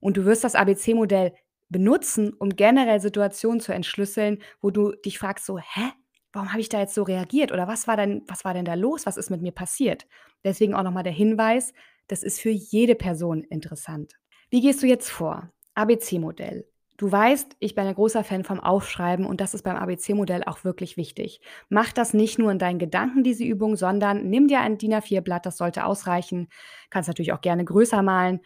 Und 0.00 0.16
du 0.16 0.24
wirst 0.24 0.42
das 0.42 0.54
ABC-Modell 0.54 1.34
benutzen, 1.68 2.32
um 2.32 2.56
generell 2.56 3.00
Situationen 3.00 3.60
zu 3.60 3.74
entschlüsseln, 3.74 4.38
wo 4.62 4.70
du 4.70 4.92
dich 4.92 5.18
fragst 5.18 5.44
so, 5.44 5.58
hä? 5.58 5.92
Warum 6.32 6.52
habe 6.52 6.62
ich 6.62 6.70
da 6.70 6.80
jetzt 6.80 6.94
so 6.94 7.02
reagiert? 7.02 7.52
Oder 7.52 7.68
was 7.68 7.86
war 7.86 7.98
denn, 7.98 8.22
was 8.26 8.46
war 8.46 8.54
denn 8.54 8.64
da 8.64 8.72
los? 8.72 9.04
Was 9.04 9.18
ist 9.18 9.28
mit 9.28 9.42
mir 9.42 9.52
passiert? 9.52 10.06
Deswegen 10.42 10.72
auch 10.74 10.82
nochmal 10.82 11.02
der 11.02 11.12
Hinweis, 11.12 11.74
das 12.12 12.22
ist 12.22 12.40
für 12.40 12.50
jede 12.50 12.94
Person 12.94 13.42
interessant. 13.42 14.18
Wie 14.50 14.60
gehst 14.60 14.82
du 14.82 14.86
jetzt 14.86 15.08
vor? 15.08 15.50
ABC-Modell. 15.74 16.66
Du 16.98 17.10
weißt, 17.10 17.56
ich 17.58 17.74
bin 17.74 17.86
ein 17.86 17.94
großer 17.94 18.22
Fan 18.22 18.44
vom 18.44 18.60
Aufschreiben 18.60 19.24
und 19.24 19.40
das 19.40 19.54
ist 19.54 19.62
beim 19.62 19.76
ABC-Modell 19.76 20.44
auch 20.44 20.62
wirklich 20.62 20.98
wichtig. 20.98 21.40
Mach 21.70 21.90
das 21.90 22.12
nicht 22.12 22.38
nur 22.38 22.52
in 22.52 22.58
deinen 22.58 22.78
Gedanken, 22.78 23.24
diese 23.24 23.44
Übung, 23.44 23.76
sondern 23.76 24.28
nimm 24.28 24.46
dir 24.46 24.60
ein 24.60 24.76
DIN 24.76 24.92
A4-Blatt, 24.92 25.46
das 25.46 25.56
sollte 25.56 25.86
ausreichen. 25.86 26.48
Kannst 26.90 27.08
natürlich 27.08 27.32
auch 27.32 27.40
gerne 27.40 27.64
größer 27.64 28.02
malen. 28.02 28.40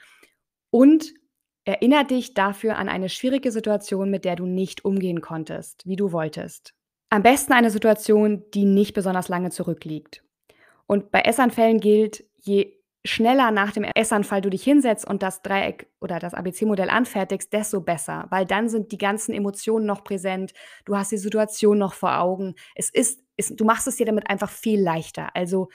Und 0.70 1.12
erinnere 1.64 2.04
dich 2.04 2.34
dafür 2.34 2.76
an 2.76 2.88
eine 2.88 3.08
schwierige 3.08 3.50
Situation, 3.50 4.12
mit 4.12 4.24
der 4.24 4.36
du 4.36 4.46
nicht 4.46 4.84
umgehen 4.84 5.20
konntest, 5.20 5.84
wie 5.86 5.96
du 5.96 6.12
wolltest. 6.12 6.72
Am 7.10 7.24
besten 7.24 7.52
eine 7.52 7.72
Situation, 7.72 8.44
die 8.54 8.64
nicht 8.64 8.94
besonders 8.94 9.26
lange 9.26 9.50
zurückliegt. 9.50 10.22
Und 10.86 11.10
bei 11.10 11.22
Essanfällen 11.22 11.80
gilt, 11.80 12.24
je 12.36 12.75
schneller 13.06 13.50
nach 13.50 13.72
dem 13.72 13.84
Essanfall 13.84 14.40
du 14.40 14.50
dich 14.50 14.62
hinsetzt 14.62 15.06
und 15.06 15.22
das 15.22 15.42
Dreieck 15.42 15.88
oder 16.00 16.18
das 16.18 16.34
ABC-Modell 16.34 16.90
anfertigst, 16.90 17.52
desto 17.52 17.80
besser, 17.80 18.26
weil 18.30 18.44
dann 18.44 18.68
sind 18.68 18.92
die 18.92 18.98
ganzen 18.98 19.34
Emotionen 19.34 19.86
noch 19.86 20.04
präsent, 20.04 20.52
du 20.84 20.96
hast 20.96 21.12
die 21.12 21.18
Situation 21.18 21.78
noch 21.78 21.94
vor 21.94 22.18
Augen. 22.18 22.54
Es 22.74 22.90
ist, 22.90 23.20
es, 23.36 23.54
du 23.54 23.64
machst 23.64 23.86
es 23.86 23.96
dir 23.96 24.06
damit 24.06 24.28
einfach 24.28 24.50
viel 24.50 24.80
leichter. 24.80 25.30
Also 25.34 25.68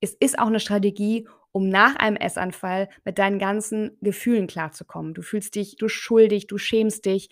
es 0.00 0.14
ist 0.14 0.38
auch 0.38 0.46
eine 0.46 0.60
Strategie, 0.60 1.26
um 1.52 1.68
nach 1.68 1.96
einem 1.96 2.16
Essanfall 2.16 2.88
mit 3.04 3.18
deinen 3.18 3.38
ganzen 3.38 3.96
Gefühlen 4.00 4.46
klarzukommen. 4.46 5.14
Du 5.14 5.22
fühlst 5.22 5.54
dich, 5.54 5.76
du 5.76 5.88
schuldig, 5.88 6.46
du 6.46 6.58
schämst 6.58 7.06
dich. 7.06 7.30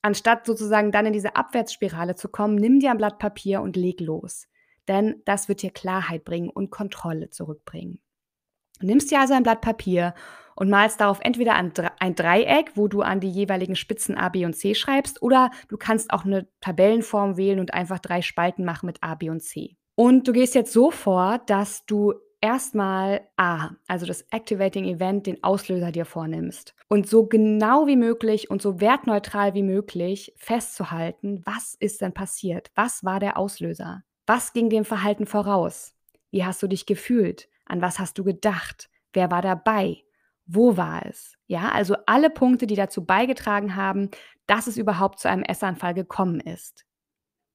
Anstatt 0.00 0.46
sozusagen 0.46 0.92
dann 0.92 1.06
in 1.06 1.12
diese 1.12 1.34
Abwärtsspirale 1.34 2.14
zu 2.14 2.28
kommen, 2.28 2.54
nimm 2.54 2.78
dir 2.78 2.90
ein 2.92 2.98
Blatt 2.98 3.18
Papier 3.18 3.62
und 3.62 3.76
leg 3.76 4.00
los. 4.00 4.46
Denn 4.86 5.22
das 5.24 5.48
wird 5.48 5.62
dir 5.62 5.70
Klarheit 5.70 6.24
bringen 6.24 6.50
und 6.50 6.70
Kontrolle 6.70 7.30
zurückbringen. 7.30 8.03
Du 8.84 8.88
nimmst 8.88 9.10
dir 9.10 9.20
also 9.20 9.32
ein 9.32 9.44
Blatt 9.44 9.62
Papier 9.62 10.12
und 10.56 10.68
malst 10.68 11.00
darauf 11.00 11.18
entweder 11.22 11.54
ein 11.54 12.14
Dreieck, 12.14 12.72
wo 12.74 12.86
du 12.86 13.00
an 13.00 13.18
die 13.18 13.30
jeweiligen 13.30 13.76
Spitzen 13.76 14.14
A, 14.14 14.28
B 14.28 14.44
und 14.44 14.52
C 14.52 14.74
schreibst, 14.74 15.22
oder 15.22 15.50
du 15.68 15.78
kannst 15.78 16.12
auch 16.12 16.26
eine 16.26 16.46
Tabellenform 16.60 17.38
wählen 17.38 17.60
und 17.60 17.72
einfach 17.72 17.98
drei 17.98 18.20
Spalten 18.20 18.62
machen 18.62 18.84
mit 18.84 19.02
A, 19.02 19.14
B 19.14 19.30
und 19.30 19.40
C. 19.40 19.78
Und 19.94 20.28
du 20.28 20.32
gehst 20.32 20.54
jetzt 20.54 20.74
so 20.74 20.90
vor, 20.90 21.40
dass 21.46 21.86
du 21.86 22.12
erstmal 22.42 23.26
A, 23.38 23.70
also 23.88 24.04
das 24.04 24.26
Activating 24.30 24.84
Event, 24.84 25.26
den 25.26 25.42
Auslöser 25.42 25.90
dir 25.90 26.04
vornimmst. 26.04 26.74
Und 26.86 27.08
so 27.08 27.24
genau 27.24 27.86
wie 27.86 27.96
möglich 27.96 28.50
und 28.50 28.60
so 28.60 28.82
wertneutral 28.82 29.54
wie 29.54 29.62
möglich 29.62 30.34
festzuhalten, 30.36 31.40
was 31.46 31.74
ist 31.74 32.02
denn 32.02 32.12
passiert? 32.12 32.70
Was 32.74 33.02
war 33.02 33.18
der 33.18 33.38
Auslöser? 33.38 34.02
Was 34.26 34.52
ging 34.52 34.68
dem 34.68 34.84
Verhalten 34.84 35.24
voraus? 35.24 35.94
Wie 36.30 36.44
hast 36.44 36.62
du 36.62 36.66
dich 36.66 36.84
gefühlt? 36.84 37.48
An 37.66 37.80
was 37.82 37.98
hast 37.98 38.18
du 38.18 38.24
gedacht? 38.24 38.88
Wer 39.12 39.30
war 39.30 39.42
dabei? 39.42 40.02
Wo 40.46 40.76
war 40.76 41.06
es? 41.06 41.36
Ja, 41.46 41.70
also 41.70 41.96
alle 42.06 42.30
Punkte, 42.30 42.66
die 42.66 42.74
dazu 42.74 43.04
beigetragen 43.04 43.76
haben, 43.76 44.10
dass 44.46 44.66
es 44.66 44.76
überhaupt 44.76 45.20
zu 45.20 45.28
einem 45.28 45.42
Essanfall 45.42 45.94
gekommen 45.94 46.40
ist. 46.40 46.84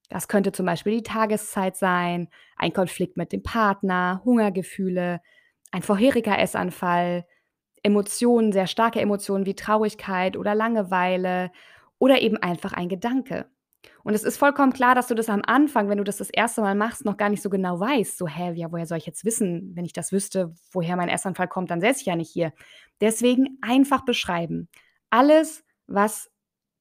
Das 0.09 0.27
könnte 0.27 0.51
zum 0.51 0.65
Beispiel 0.65 0.97
die 0.97 1.03
Tageszeit 1.03 1.75
sein, 1.75 2.29
ein 2.57 2.73
Konflikt 2.73 3.15
mit 3.15 3.31
dem 3.31 3.43
Partner, 3.43 4.21
Hungergefühle, 4.25 5.21
ein 5.71 5.83
vorheriger 5.83 6.39
Essanfall, 6.39 7.25
Emotionen, 7.83 8.51
sehr 8.51 8.67
starke 8.67 8.99
Emotionen 8.99 9.45
wie 9.45 9.55
Traurigkeit 9.55 10.35
oder 10.35 10.55
Langeweile 10.55 11.51
oder 11.99 12.21
eben 12.21 12.37
einfach 12.37 12.73
ein 12.73 12.89
Gedanke. 12.89 13.45
Und 14.03 14.13
es 14.13 14.23
ist 14.23 14.37
vollkommen 14.37 14.73
klar, 14.73 14.95
dass 14.95 15.07
du 15.07 15.15
das 15.15 15.29
am 15.29 15.41
Anfang, 15.45 15.89
wenn 15.89 15.97
du 15.97 16.03
das 16.03 16.17
das 16.17 16.29
erste 16.29 16.61
Mal 16.61 16.75
machst, 16.75 17.05
noch 17.05 17.17
gar 17.17 17.29
nicht 17.29 17.41
so 17.41 17.49
genau 17.49 17.79
weißt. 17.79 18.17
So, 18.17 18.27
hä, 18.27 18.53
ja, 18.53 18.71
woher 18.71 18.85
soll 18.85 18.97
ich 18.97 19.05
jetzt 19.05 19.25
wissen? 19.25 19.71
Wenn 19.75 19.85
ich 19.85 19.93
das 19.93 20.11
wüsste, 20.11 20.53
woher 20.71 20.95
mein 20.95 21.09
Essanfall 21.09 21.47
kommt, 21.47 21.71
dann 21.71 21.81
säße 21.81 22.01
ich 22.01 22.05
ja 22.05 22.15
nicht 22.15 22.31
hier. 22.31 22.53
Deswegen 23.01 23.57
einfach 23.61 24.03
beschreiben. 24.05 24.69
Alles, 25.09 25.63
was 25.87 26.29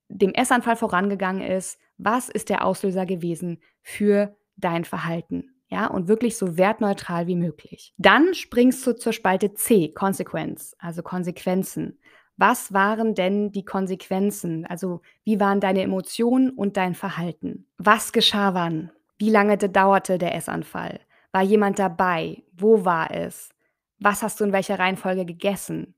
dem 0.08 0.32
Essanfall 0.32 0.76
vorangegangen 0.76 1.42
ist, 1.42 1.78
was 1.98 2.28
ist 2.28 2.48
der 2.48 2.64
Auslöser 2.64 3.06
gewesen 3.06 3.60
für 3.82 4.36
dein 4.56 4.84
Verhalten? 4.84 5.54
Ja, 5.70 5.86
und 5.86 6.08
wirklich 6.08 6.38
so 6.38 6.56
wertneutral 6.56 7.26
wie 7.26 7.36
möglich. 7.36 7.92
Dann 7.98 8.32
springst 8.32 8.86
du 8.86 8.96
zur 8.96 9.12
Spalte 9.12 9.52
C, 9.52 9.90
Consequence, 9.92 10.74
also 10.78 11.02
Konsequenzen. 11.02 11.98
Was 12.38 12.72
waren 12.72 13.16
denn 13.16 13.50
die 13.50 13.64
Konsequenzen? 13.64 14.64
Also 14.64 15.00
wie 15.24 15.40
waren 15.40 15.60
deine 15.60 15.82
Emotionen 15.82 16.50
und 16.50 16.76
dein 16.76 16.94
Verhalten? 16.94 17.66
Was 17.78 18.12
geschah 18.12 18.54
wann? 18.54 18.90
Wie 19.18 19.28
lange 19.28 19.58
dauerte 19.58 20.18
der 20.18 20.36
Essanfall? 20.36 21.00
War 21.32 21.42
jemand 21.42 21.80
dabei? 21.80 22.44
Wo 22.52 22.84
war 22.84 23.10
es? 23.10 23.50
Was 23.98 24.22
hast 24.22 24.38
du 24.38 24.44
in 24.44 24.52
welcher 24.52 24.78
Reihenfolge 24.78 25.26
gegessen? 25.26 25.94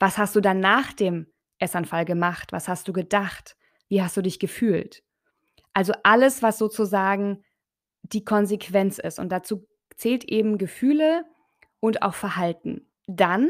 Was 0.00 0.18
hast 0.18 0.34
du 0.34 0.40
dann 0.40 0.58
nach 0.58 0.92
dem 0.92 1.28
Essanfall 1.60 2.04
gemacht? 2.04 2.50
Was 2.50 2.66
hast 2.66 2.88
du 2.88 2.92
gedacht? 2.92 3.56
Wie 3.88 4.02
hast 4.02 4.16
du 4.16 4.22
dich 4.22 4.40
gefühlt? 4.40 5.04
Also 5.74 5.92
alles, 6.02 6.42
was 6.42 6.58
sozusagen 6.58 7.44
die 8.02 8.24
Konsequenz 8.24 8.98
ist. 8.98 9.20
Und 9.20 9.30
dazu 9.30 9.64
zählt 9.96 10.24
eben 10.24 10.58
Gefühle 10.58 11.24
und 11.78 12.02
auch 12.02 12.14
Verhalten. 12.14 12.88
Dann 13.06 13.48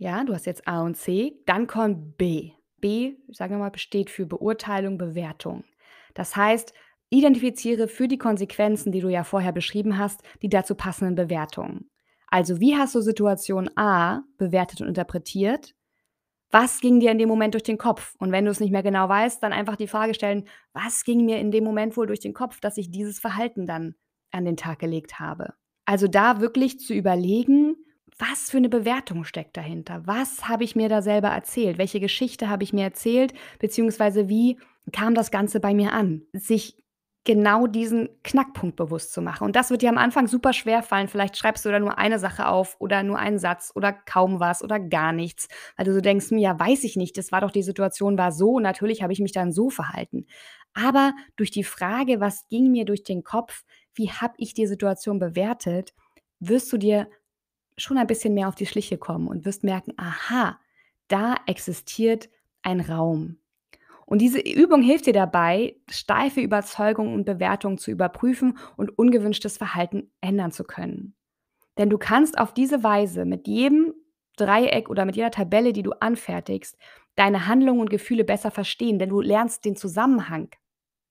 ja, 0.00 0.24
du 0.24 0.32
hast 0.32 0.46
jetzt 0.46 0.66
A 0.66 0.82
und 0.82 0.96
C, 0.96 1.34
dann 1.44 1.66
kommt 1.66 2.16
B. 2.16 2.52
B, 2.80 3.16
sagen 3.28 3.54
wir 3.54 3.58
mal, 3.58 3.70
besteht 3.70 4.08
für 4.08 4.24
Beurteilung, 4.24 4.96
Bewertung. 4.96 5.64
Das 6.14 6.34
heißt, 6.34 6.72
identifiziere 7.10 7.86
für 7.86 8.08
die 8.08 8.16
Konsequenzen, 8.16 8.92
die 8.92 9.00
du 9.00 9.10
ja 9.10 9.24
vorher 9.24 9.52
beschrieben 9.52 9.98
hast, 9.98 10.22
die 10.40 10.48
dazu 10.48 10.74
passenden 10.74 11.16
Bewertungen. 11.16 11.90
Also, 12.28 12.60
wie 12.60 12.76
hast 12.76 12.94
du 12.94 13.02
Situation 13.02 13.68
A 13.76 14.22
bewertet 14.38 14.80
und 14.80 14.88
interpretiert? 14.88 15.74
Was 16.50 16.80
ging 16.80 16.98
dir 16.98 17.10
in 17.10 17.18
dem 17.18 17.28
Moment 17.28 17.52
durch 17.52 17.62
den 17.62 17.76
Kopf? 17.76 18.14
Und 18.18 18.32
wenn 18.32 18.46
du 18.46 18.50
es 18.50 18.58
nicht 18.58 18.72
mehr 18.72 18.82
genau 18.82 19.06
weißt, 19.06 19.42
dann 19.42 19.52
einfach 19.52 19.76
die 19.76 19.86
Frage 19.86 20.14
stellen, 20.14 20.48
was 20.72 21.04
ging 21.04 21.26
mir 21.26 21.38
in 21.38 21.50
dem 21.50 21.62
Moment 21.62 21.98
wohl 21.98 22.06
durch 22.06 22.20
den 22.20 22.32
Kopf, 22.32 22.58
dass 22.60 22.78
ich 22.78 22.90
dieses 22.90 23.20
Verhalten 23.20 23.66
dann 23.66 23.96
an 24.30 24.46
den 24.46 24.56
Tag 24.56 24.78
gelegt 24.78 25.20
habe? 25.20 25.52
Also 25.84 26.08
da 26.08 26.40
wirklich 26.40 26.78
zu 26.78 26.94
überlegen, 26.94 27.76
was 28.20 28.50
für 28.50 28.58
eine 28.58 28.68
Bewertung 28.68 29.24
steckt 29.24 29.56
dahinter? 29.56 30.02
Was 30.06 30.48
habe 30.48 30.64
ich 30.64 30.76
mir 30.76 30.88
da 30.88 31.02
selber 31.02 31.28
erzählt? 31.28 31.78
Welche 31.78 32.00
Geschichte 32.00 32.48
habe 32.48 32.62
ich 32.62 32.72
mir 32.72 32.84
erzählt? 32.84 33.32
Beziehungsweise 33.58 34.28
wie 34.28 34.58
kam 34.92 35.14
das 35.14 35.30
Ganze 35.30 35.60
bei 35.60 35.74
mir 35.74 35.92
an? 35.92 36.22
Sich 36.32 36.76
genau 37.24 37.66
diesen 37.66 38.08
Knackpunkt 38.22 38.76
bewusst 38.76 39.12
zu 39.12 39.20
machen. 39.20 39.44
Und 39.44 39.56
das 39.56 39.70
wird 39.70 39.82
dir 39.82 39.90
am 39.90 39.98
Anfang 39.98 40.26
super 40.26 40.52
schwer 40.52 40.82
fallen. 40.82 41.08
Vielleicht 41.08 41.36
schreibst 41.36 41.64
du 41.64 41.70
da 41.70 41.78
nur 41.78 41.98
eine 41.98 42.18
Sache 42.18 42.46
auf 42.46 42.76
oder 42.78 43.02
nur 43.02 43.18
einen 43.18 43.38
Satz 43.38 43.72
oder 43.74 43.92
kaum 43.92 44.40
was 44.40 44.62
oder 44.62 44.80
gar 44.80 45.12
nichts, 45.12 45.48
weil 45.76 45.84
du 45.84 45.92
so 45.92 46.00
denkst, 46.00 46.30
hm, 46.30 46.38
ja, 46.38 46.58
weiß 46.58 46.84
ich 46.84 46.96
nicht, 46.96 47.18
das 47.18 47.30
war 47.30 47.42
doch 47.42 47.50
die 47.50 47.62
Situation 47.62 48.16
war 48.16 48.32
so, 48.32 48.58
natürlich 48.58 49.02
habe 49.02 49.12
ich 49.12 49.20
mich 49.20 49.32
dann 49.32 49.52
so 49.52 49.68
verhalten. 49.68 50.26
Aber 50.72 51.12
durch 51.36 51.50
die 51.50 51.64
Frage, 51.64 52.20
was 52.20 52.48
ging 52.48 52.70
mir 52.70 52.84
durch 52.84 53.02
den 53.02 53.22
Kopf, 53.22 53.64
wie 53.94 54.10
habe 54.10 54.34
ich 54.38 54.54
die 54.54 54.66
Situation 54.66 55.18
bewertet, 55.18 55.92
wirst 56.38 56.72
du 56.72 56.78
dir 56.78 57.08
schon 57.82 57.98
ein 57.98 58.06
bisschen 58.06 58.34
mehr 58.34 58.48
auf 58.48 58.54
die 58.54 58.66
Schliche 58.66 58.98
kommen 58.98 59.28
und 59.28 59.44
wirst 59.44 59.64
merken, 59.64 59.92
aha, 59.96 60.58
da 61.08 61.36
existiert 61.46 62.28
ein 62.62 62.80
Raum. 62.80 63.38
Und 64.06 64.18
diese 64.20 64.40
Übung 64.40 64.82
hilft 64.82 65.06
dir 65.06 65.12
dabei, 65.12 65.76
steife 65.88 66.40
Überzeugungen 66.40 67.14
und 67.14 67.24
Bewertungen 67.24 67.78
zu 67.78 67.90
überprüfen 67.90 68.58
und 68.76 68.98
ungewünschtes 68.98 69.56
Verhalten 69.56 70.10
ändern 70.20 70.50
zu 70.50 70.64
können. 70.64 71.14
Denn 71.78 71.90
du 71.90 71.98
kannst 71.98 72.36
auf 72.38 72.52
diese 72.52 72.82
Weise 72.82 73.24
mit 73.24 73.46
jedem 73.46 73.94
Dreieck 74.36 74.90
oder 74.90 75.04
mit 75.04 75.16
jeder 75.16 75.30
Tabelle, 75.30 75.72
die 75.72 75.82
du 75.82 75.92
anfertigst, 75.92 76.76
deine 77.14 77.46
Handlungen 77.46 77.80
und 77.80 77.90
Gefühle 77.90 78.24
besser 78.24 78.50
verstehen, 78.50 78.98
denn 78.98 79.10
du 79.10 79.20
lernst 79.20 79.64
den 79.64 79.76
Zusammenhang 79.76 80.50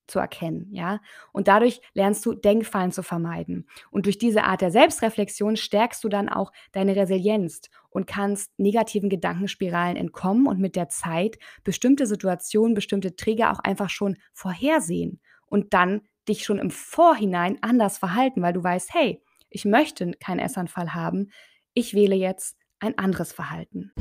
zu 0.09 0.19
erkennen, 0.19 0.67
ja? 0.71 0.99
Und 1.31 1.47
dadurch 1.47 1.81
lernst 1.93 2.25
du 2.25 2.33
Denkfallen 2.33 2.91
zu 2.91 3.03
vermeiden. 3.03 3.67
Und 3.91 4.05
durch 4.05 4.17
diese 4.17 4.43
Art 4.43 4.61
der 4.61 4.71
Selbstreflexion 4.71 5.55
stärkst 5.55 6.03
du 6.03 6.09
dann 6.09 6.29
auch 6.29 6.51
deine 6.71 6.95
Resilienz 6.95 7.61
und 7.89 8.07
kannst 8.07 8.57
negativen 8.57 9.09
Gedankenspiralen 9.09 9.97
entkommen 9.97 10.47
und 10.47 10.59
mit 10.59 10.75
der 10.75 10.89
Zeit 10.89 11.37
bestimmte 11.63 12.05
Situationen, 12.05 12.73
bestimmte 12.73 13.15
Träger 13.15 13.51
auch 13.51 13.59
einfach 13.59 13.89
schon 13.89 14.17
vorhersehen 14.33 15.19
und 15.47 15.73
dann 15.73 16.01
dich 16.27 16.45
schon 16.45 16.59
im 16.59 16.71
Vorhinein 16.71 17.57
anders 17.61 17.97
verhalten, 17.97 18.41
weil 18.41 18.53
du 18.53 18.63
weißt, 18.63 18.93
hey, 18.93 19.21
ich 19.49 19.65
möchte 19.65 20.11
keinen 20.19 20.39
Essanfall 20.39 20.93
haben, 20.93 21.31
ich 21.73 21.93
wähle 21.93 22.15
jetzt 22.15 22.57
ein 22.79 22.97
anderes 22.97 23.31
Verhalten. 23.31 23.91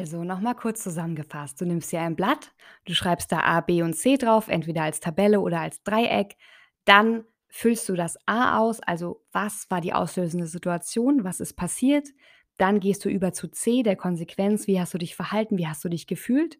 Also 0.00 0.24
nochmal 0.24 0.54
kurz 0.54 0.82
zusammengefasst. 0.82 1.60
Du 1.60 1.66
nimmst 1.66 1.92
dir 1.92 2.00
ein 2.00 2.16
Blatt, 2.16 2.52
du 2.86 2.94
schreibst 2.94 3.30
da 3.30 3.40
A, 3.40 3.60
B 3.60 3.82
und 3.82 3.92
C 3.92 4.16
drauf, 4.16 4.48
entweder 4.48 4.82
als 4.82 4.98
Tabelle 4.98 5.40
oder 5.40 5.60
als 5.60 5.82
Dreieck. 5.82 6.38
Dann 6.86 7.24
füllst 7.50 7.86
du 7.86 7.94
das 7.94 8.16
A 8.24 8.60
aus, 8.60 8.80
also 8.80 9.22
was 9.30 9.70
war 9.70 9.82
die 9.82 9.92
auslösende 9.92 10.46
Situation, 10.46 11.22
was 11.22 11.40
ist 11.40 11.52
passiert. 11.52 12.08
Dann 12.56 12.80
gehst 12.80 13.04
du 13.04 13.10
über 13.10 13.34
zu 13.34 13.48
C, 13.48 13.82
der 13.82 13.94
Konsequenz, 13.94 14.66
wie 14.66 14.80
hast 14.80 14.94
du 14.94 14.98
dich 14.98 15.14
verhalten, 15.14 15.58
wie 15.58 15.68
hast 15.68 15.84
du 15.84 15.90
dich 15.90 16.06
gefühlt. 16.06 16.58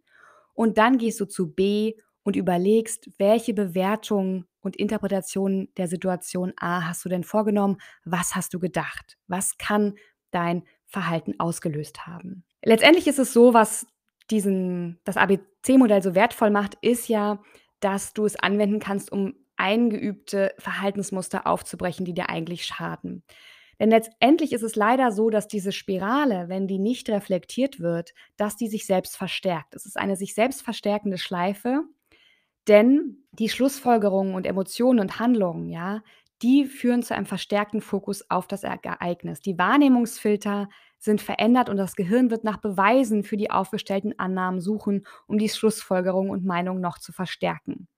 Und 0.52 0.76
dann 0.76 0.98
gehst 0.98 1.18
du 1.18 1.24
zu 1.24 1.50
B 1.50 1.94
und 2.24 2.36
überlegst, 2.36 3.08
welche 3.16 3.54
Bewertungen 3.54 4.44
und 4.60 4.76
Interpretationen 4.76 5.72
der 5.78 5.88
Situation 5.88 6.52
A 6.58 6.86
hast 6.86 7.06
du 7.06 7.08
denn 7.08 7.24
vorgenommen, 7.24 7.78
was 8.04 8.34
hast 8.34 8.52
du 8.52 8.58
gedacht, 8.58 9.16
was 9.28 9.56
kann 9.56 9.94
dein 10.30 10.64
Verhalten 10.90 11.38
ausgelöst 11.38 12.06
haben. 12.06 12.44
Letztendlich 12.62 13.06
ist 13.06 13.18
es 13.18 13.32
so, 13.32 13.54
was 13.54 13.86
diesen, 14.30 14.98
das 15.04 15.16
ABC-Modell 15.16 16.02
so 16.02 16.14
wertvoll 16.14 16.50
macht, 16.50 16.76
ist 16.82 17.08
ja, 17.08 17.40
dass 17.80 18.12
du 18.12 18.26
es 18.26 18.36
anwenden 18.36 18.80
kannst, 18.80 19.10
um 19.10 19.34
eingeübte 19.56 20.54
Verhaltensmuster 20.58 21.46
aufzubrechen, 21.46 22.04
die 22.04 22.14
dir 22.14 22.28
eigentlich 22.28 22.64
schaden. 22.64 23.22
Denn 23.78 23.90
letztendlich 23.90 24.52
ist 24.52 24.62
es 24.62 24.76
leider 24.76 25.10
so, 25.10 25.30
dass 25.30 25.48
diese 25.48 25.72
Spirale, 25.72 26.48
wenn 26.48 26.66
die 26.66 26.78
nicht 26.78 27.08
reflektiert 27.08 27.80
wird, 27.80 28.12
dass 28.36 28.56
die 28.56 28.68
sich 28.68 28.84
selbst 28.84 29.16
verstärkt. 29.16 29.74
Es 29.74 29.86
ist 29.86 29.96
eine 29.96 30.16
sich 30.16 30.34
selbst 30.34 30.62
verstärkende 30.62 31.16
Schleife, 31.16 31.84
denn 32.68 33.24
die 33.32 33.48
Schlussfolgerungen 33.48 34.34
und 34.34 34.46
Emotionen 34.46 35.00
und 35.00 35.18
Handlungen, 35.18 35.70
ja, 35.70 36.02
die 36.42 36.64
führen 36.64 37.02
zu 37.02 37.14
einem 37.14 37.26
verstärkten 37.26 37.80
Fokus 37.80 38.30
auf 38.30 38.46
das 38.46 38.62
Ereignis. 38.62 39.40
Die 39.40 39.58
Wahrnehmungsfilter 39.58 40.68
sind 40.98 41.20
verändert 41.20 41.68
und 41.68 41.76
das 41.76 41.96
Gehirn 41.96 42.30
wird 42.30 42.44
nach 42.44 42.58
Beweisen 42.58 43.24
für 43.24 43.36
die 43.36 43.50
aufgestellten 43.50 44.18
Annahmen 44.18 44.60
suchen, 44.60 45.06
um 45.26 45.38
die 45.38 45.48
Schlussfolgerungen 45.48 46.30
und 46.30 46.44
Meinungen 46.44 46.80
noch 46.80 46.98
zu 46.98 47.12
verstärken. 47.12 47.88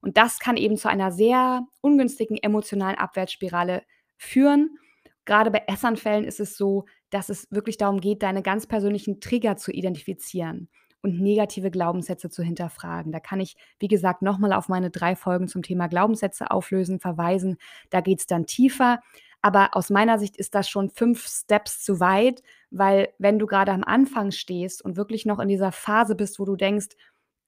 Und 0.00 0.16
das 0.16 0.38
kann 0.38 0.56
eben 0.56 0.76
zu 0.76 0.88
einer 0.88 1.12
sehr 1.12 1.62
ungünstigen 1.82 2.38
emotionalen 2.38 2.96
Abwärtsspirale 2.96 3.82
führen. 4.16 4.78
Gerade 5.26 5.50
bei 5.50 5.62
Essanfällen 5.66 6.24
ist 6.24 6.40
es 6.40 6.56
so, 6.56 6.86
dass 7.10 7.28
es 7.28 7.46
wirklich 7.50 7.76
darum 7.76 8.00
geht, 8.00 8.22
deine 8.22 8.42
ganz 8.42 8.66
persönlichen 8.66 9.20
Trigger 9.20 9.56
zu 9.56 9.72
identifizieren 9.72 10.70
und 11.02 11.20
negative 11.20 11.70
Glaubenssätze 11.70 12.30
zu 12.30 12.42
hinterfragen. 12.42 13.12
Da 13.12 13.20
kann 13.20 13.40
ich, 13.40 13.56
wie 13.78 13.88
gesagt, 13.88 14.22
nochmal 14.22 14.52
auf 14.52 14.68
meine 14.68 14.90
drei 14.90 15.16
Folgen 15.16 15.48
zum 15.48 15.62
Thema 15.62 15.88
Glaubenssätze 15.88 16.50
auflösen, 16.50 17.00
verweisen. 17.00 17.56
Da 17.90 18.00
geht 18.00 18.20
es 18.20 18.26
dann 18.26 18.46
tiefer. 18.46 19.00
Aber 19.42 19.74
aus 19.74 19.88
meiner 19.90 20.18
Sicht 20.18 20.36
ist 20.36 20.54
das 20.54 20.68
schon 20.68 20.90
fünf 20.90 21.26
Steps 21.26 21.82
zu 21.82 21.98
weit, 21.98 22.42
weil 22.70 23.08
wenn 23.18 23.38
du 23.38 23.46
gerade 23.46 23.72
am 23.72 23.84
Anfang 23.84 24.32
stehst 24.32 24.84
und 24.84 24.96
wirklich 24.96 25.24
noch 25.24 25.38
in 25.38 25.48
dieser 25.48 25.72
Phase 25.72 26.14
bist, 26.14 26.38
wo 26.38 26.44
du 26.44 26.56
denkst, 26.56 26.88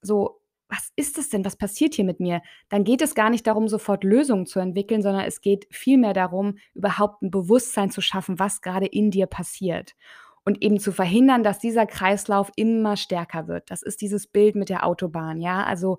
so, 0.00 0.40
was 0.68 0.90
ist 0.97 1.18
das 1.18 1.28
denn? 1.28 1.44
Was 1.44 1.56
passiert 1.56 1.94
hier 1.94 2.06
mit 2.06 2.18
mir? 2.18 2.40
Dann 2.71 2.85
geht 2.85 3.02
es 3.02 3.14
gar 3.14 3.28
nicht 3.28 3.47
darum, 3.47 3.68
sofort 3.68 4.04
Lösungen 4.04 4.47
zu 4.47 4.59
entwickeln, 4.59 5.02
sondern 5.02 5.25
es 5.26 5.42
geht 5.42 5.66
vielmehr 5.71 6.14
darum, 6.14 6.56
überhaupt 6.73 7.21
ein 7.23 7.30
Bewusstsein 7.30 7.90
zu 7.90 8.00
schaffen, 8.00 8.38
was 8.38 8.62
gerade 8.62 8.87
in 8.87 9.11
dir 9.11 9.26
passiert. 9.26 9.94
Und 10.44 10.62
eben 10.62 10.80
zu 10.80 10.90
verhindern, 10.90 11.44
dass 11.44 11.61
dieser 11.61 11.87
Kreislauf 11.87 12.50
immer 12.56 12.96
stärker 12.96 13.46
wird. 13.46 13.70
Das 13.70 13.82
ist 13.82 14.00
dieses 14.00 14.26
Bild 14.26 14.56
mit 14.56 14.68
der 14.68 14.84
Autobahn, 14.84 15.40
ja. 15.40 15.62
Also 15.62 15.99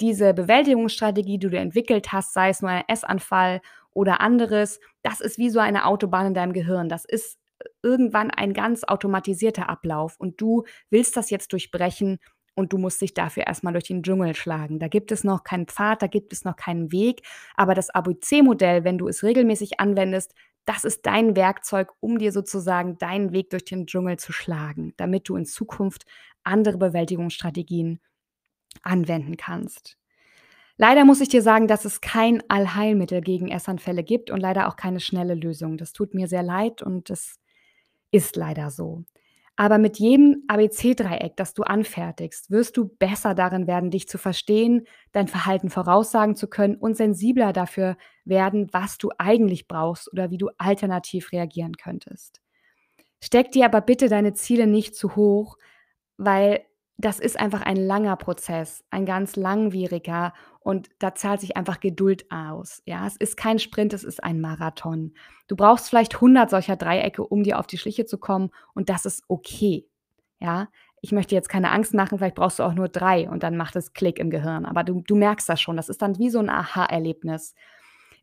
diese 0.00 0.34
Bewältigungsstrategie, 0.34 1.38
die 1.38 1.48
du 1.48 1.56
entwickelt 1.56 2.12
hast, 2.12 2.34
sei 2.34 2.50
es 2.50 2.60
nur 2.60 2.70
ein 2.70 2.84
Essanfall 2.88 3.60
oder 3.92 4.20
anderes, 4.20 4.80
das 5.02 5.20
ist 5.20 5.38
wie 5.38 5.50
so 5.50 5.60
eine 5.60 5.86
Autobahn 5.86 6.26
in 6.26 6.34
deinem 6.34 6.52
Gehirn. 6.52 6.88
Das 6.88 7.04
ist 7.04 7.38
irgendwann 7.82 8.30
ein 8.30 8.52
ganz 8.52 8.84
automatisierter 8.84 9.68
Ablauf 9.68 10.16
und 10.18 10.40
du 10.40 10.64
willst 10.90 11.16
das 11.16 11.30
jetzt 11.30 11.52
durchbrechen 11.52 12.18
und 12.54 12.72
du 12.72 12.78
musst 12.78 13.00
dich 13.00 13.14
dafür 13.14 13.46
erstmal 13.46 13.72
durch 13.72 13.84
den 13.84 14.02
Dschungel 14.02 14.34
schlagen. 14.34 14.78
Da 14.78 14.88
gibt 14.88 15.12
es 15.12 15.24
noch 15.24 15.44
keinen 15.44 15.66
Pfad, 15.66 16.02
da 16.02 16.06
gibt 16.06 16.32
es 16.32 16.44
noch 16.44 16.56
keinen 16.56 16.92
Weg, 16.92 17.22
aber 17.54 17.74
das 17.74 17.90
ABC-Modell, 17.90 18.84
wenn 18.84 18.98
du 18.98 19.08
es 19.08 19.22
regelmäßig 19.22 19.80
anwendest, 19.80 20.34
das 20.66 20.84
ist 20.84 21.06
dein 21.06 21.36
Werkzeug, 21.36 21.92
um 22.00 22.18
dir 22.18 22.32
sozusagen 22.32 22.98
deinen 22.98 23.32
Weg 23.32 23.50
durch 23.50 23.64
den 23.64 23.86
Dschungel 23.86 24.18
zu 24.18 24.32
schlagen, 24.32 24.92
damit 24.96 25.28
du 25.28 25.36
in 25.36 25.46
Zukunft 25.46 26.04
andere 26.42 26.76
Bewältigungsstrategien 26.76 28.00
anwenden 28.82 29.36
kannst. 29.36 29.96
Leider 30.76 31.04
muss 31.06 31.22
ich 31.22 31.30
dir 31.30 31.40
sagen, 31.40 31.68
dass 31.68 31.86
es 31.86 32.02
kein 32.02 32.42
Allheilmittel 32.50 33.22
gegen 33.22 33.48
Essanfälle 33.48 34.04
gibt 34.04 34.30
und 34.30 34.40
leider 34.40 34.68
auch 34.68 34.76
keine 34.76 35.00
schnelle 35.00 35.34
Lösung. 35.34 35.78
Das 35.78 35.92
tut 35.92 36.12
mir 36.12 36.28
sehr 36.28 36.42
leid 36.42 36.82
und 36.82 37.08
das 37.08 37.36
ist 38.10 38.36
leider 38.36 38.70
so. 38.70 39.04
Aber 39.56 39.78
mit 39.78 39.98
jedem 39.98 40.44
ABC-Dreieck, 40.48 41.34
das 41.36 41.54
du 41.54 41.62
anfertigst, 41.62 42.50
wirst 42.50 42.76
du 42.76 42.88
besser 42.88 43.34
darin 43.34 43.66
werden, 43.66 43.90
dich 43.90 44.06
zu 44.06 44.18
verstehen, 44.18 44.86
dein 45.12 45.28
Verhalten 45.28 45.70
voraussagen 45.70 46.36
zu 46.36 46.46
können 46.46 46.76
und 46.76 46.96
sensibler 46.96 47.54
dafür 47.54 47.96
werden, 48.26 48.68
was 48.72 48.98
du 48.98 49.10
eigentlich 49.16 49.66
brauchst 49.66 50.12
oder 50.12 50.30
wie 50.30 50.36
du 50.36 50.50
alternativ 50.58 51.32
reagieren 51.32 51.76
könntest. 51.76 52.42
Steck 53.22 53.50
dir 53.50 53.64
aber 53.64 53.80
bitte 53.80 54.10
deine 54.10 54.34
Ziele 54.34 54.66
nicht 54.66 54.94
zu 54.94 55.16
hoch, 55.16 55.56
weil 56.18 56.60
das 56.98 57.18
ist 57.18 57.38
einfach 57.38 57.62
ein 57.62 57.76
langer 57.76 58.16
Prozess, 58.16 58.84
ein 58.90 59.06
ganz 59.06 59.36
langwieriger 59.36 60.34
und 60.66 60.90
da 60.98 61.14
zahlt 61.14 61.40
sich 61.40 61.56
einfach 61.56 61.78
Geduld 61.78 62.28
aus. 62.28 62.82
Ja, 62.86 63.06
es 63.06 63.14
ist 63.14 63.36
kein 63.36 63.60
Sprint, 63.60 63.92
es 63.92 64.02
ist 64.02 64.24
ein 64.24 64.40
Marathon. 64.40 65.14
Du 65.46 65.54
brauchst 65.54 65.88
vielleicht 65.88 66.16
100 66.16 66.50
solcher 66.50 66.74
Dreiecke, 66.74 67.24
um 67.24 67.44
dir 67.44 67.60
auf 67.60 67.68
die 67.68 67.78
Schliche 67.78 68.04
zu 68.04 68.18
kommen 68.18 68.50
und 68.74 68.88
das 68.88 69.04
ist 69.04 69.22
okay. 69.28 69.86
Ja, 70.40 70.66
ich 71.00 71.12
möchte 71.12 71.36
jetzt 71.36 71.48
keine 71.48 71.70
Angst 71.70 71.94
machen, 71.94 72.18
vielleicht 72.18 72.34
brauchst 72.34 72.58
du 72.58 72.64
auch 72.64 72.74
nur 72.74 72.88
drei 72.88 73.30
und 73.30 73.44
dann 73.44 73.56
macht 73.56 73.76
es 73.76 73.92
Klick 73.92 74.18
im 74.18 74.28
Gehirn. 74.28 74.66
Aber 74.66 74.82
du, 74.82 75.04
du 75.06 75.14
merkst 75.14 75.48
das 75.48 75.60
schon, 75.60 75.76
das 75.76 75.88
ist 75.88 76.02
dann 76.02 76.18
wie 76.18 76.30
so 76.30 76.40
ein 76.40 76.50
Aha-Erlebnis. 76.50 77.54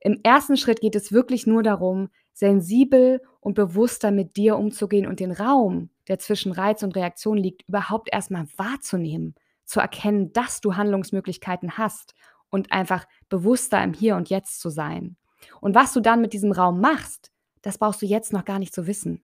Im 0.01 0.19
ersten 0.21 0.57
Schritt 0.57 0.81
geht 0.81 0.97
es 0.97 1.13
wirklich 1.13 1.47
nur 1.47 1.63
darum, 1.63 2.09
sensibel 2.33 3.21
und 3.39 3.53
bewusster 3.53 4.11
mit 4.11 4.35
dir 4.35 4.57
umzugehen 4.57 5.07
und 5.07 5.21
den 5.21 5.31
Raum, 5.31 5.91
der 6.09 6.19
zwischen 6.19 6.51
Reiz 6.51 6.83
und 6.83 6.97
Reaktion 6.97 7.37
liegt, 7.37 7.69
überhaupt 7.69 8.09
erstmal 8.11 8.47
wahrzunehmen, 8.57 9.33
zu 9.63 9.79
erkennen, 9.79 10.33
dass 10.33 10.59
du 10.59 10.75
Handlungsmöglichkeiten 10.75 11.77
hast 11.77 12.15
und 12.53 12.71
einfach 12.71 13.05
bewusster 13.29 13.83
im 13.83 13.93
Hier 13.93 14.15
und 14.15 14.29
Jetzt 14.29 14.61
zu 14.61 14.69
sein. 14.69 15.15
Und 15.59 15.73
was 15.73 15.91
du 15.91 15.99
dann 15.99 16.21
mit 16.21 16.33
diesem 16.33 16.51
Raum 16.51 16.79
machst, 16.79 17.31
das 17.63 17.79
brauchst 17.79 18.01
du 18.01 18.05
jetzt 18.05 18.31
noch 18.31 18.45
gar 18.45 18.59
nicht 18.59 18.73
zu 18.73 18.85
wissen. 18.85 19.23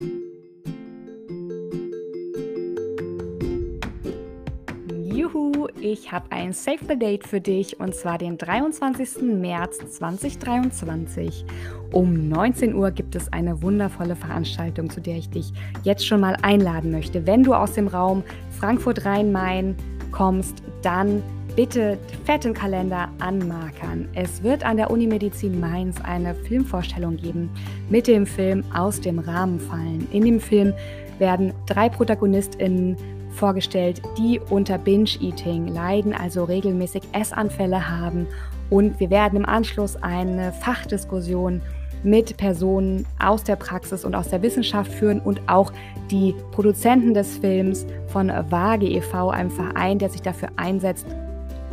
Juhu, 4.91 5.69
ich 5.81 6.13
habe 6.13 6.31
ein 6.33 6.53
Save 6.53 6.85
the 6.87 6.99
Date 6.99 7.27
für 7.27 7.41
dich 7.41 7.81
und 7.81 7.95
zwar 7.95 8.19
den 8.19 8.37
23. 8.37 9.23
März 9.23 9.79
2023. 9.97 11.47
Um 11.93 12.29
19 12.29 12.75
Uhr 12.75 12.91
gibt 12.91 13.15
es 13.15 13.33
eine 13.33 13.63
wundervolle 13.63 14.17
Veranstaltung, 14.17 14.91
zu 14.91 15.01
der 15.01 15.17
ich 15.17 15.31
dich 15.31 15.53
jetzt 15.83 16.07
schon 16.07 16.21
mal 16.21 16.37
einladen 16.43 16.91
möchte. 16.91 17.27
Wenn 17.27 17.43
du 17.43 17.55
aus 17.55 17.73
dem 17.73 17.89
Raum 17.89 18.23
Frankfurt-Rhein-Main 18.59 19.77
kommst, 20.11 20.63
dann 20.83 21.23
bitte 21.57 21.99
fetten 22.25 22.55
Kalender 22.55 23.09
anmarkern. 23.19 24.09
Es 24.15 24.43
wird 24.43 24.65
an 24.65 24.77
der 24.77 24.91
Unimedizin 24.91 25.61
Mainz 25.61 26.01
eine 26.03 26.35
Filmvorstellung 26.35 27.17
geben 27.17 27.51
mit 27.89 28.07
dem 28.07 28.27
Film 28.27 28.65
Aus 28.75 29.01
dem 29.01 29.19
Rahmen 29.19 29.61
fallen. 29.61 30.09
In 30.11 30.25
dem 30.25 30.41
Film 30.41 30.73
werden 31.19 31.53
drei 31.67 31.89
ProtagonistInnen 31.89 32.97
vorgestellt, 33.31 34.03
die 34.19 34.41
unter 34.51 34.79
Binge-Eating 34.79 35.69
leiden, 35.69 36.13
also 36.13 36.45
regelmäßig 36.45 37.03
Essanfälle 37.13 37.89
haben. 37.89 38.27
Und 38.71 38.99
wir 38.99 39.11
werden 39.11 39.37
im 39.37 39.47
Anschluss 39.47 39.97
eine 39.97 40.53
Fachdiskussion 40.53 41.61
mit 42.03 42.37
Personen 42.37 43.07
aus 43.19 43.45
der 43.45 43.57
Praxis 43.57 44.05
und 44.05 44.15
aus 44.15 44.29
der 44.29 44.43
Wissenschaft 44.43 44.93
führen 44.93 45.21
und 45.21 45.41
auch 45.49 45.73
die 46.11 46.35
Produzenten 46.53 47.15
des 47.15 47.39
Films 47.39 47.87
von 48.09 48.29
Waage 48.51 48.87
e.V., 48.87 49.31
einem 49.31 49.51
Verein, 49.51 49.99
der 49.99 50.11
sich 50.11 50.21
dafür 50.21 50.51
einsetzt, 50.57 51.07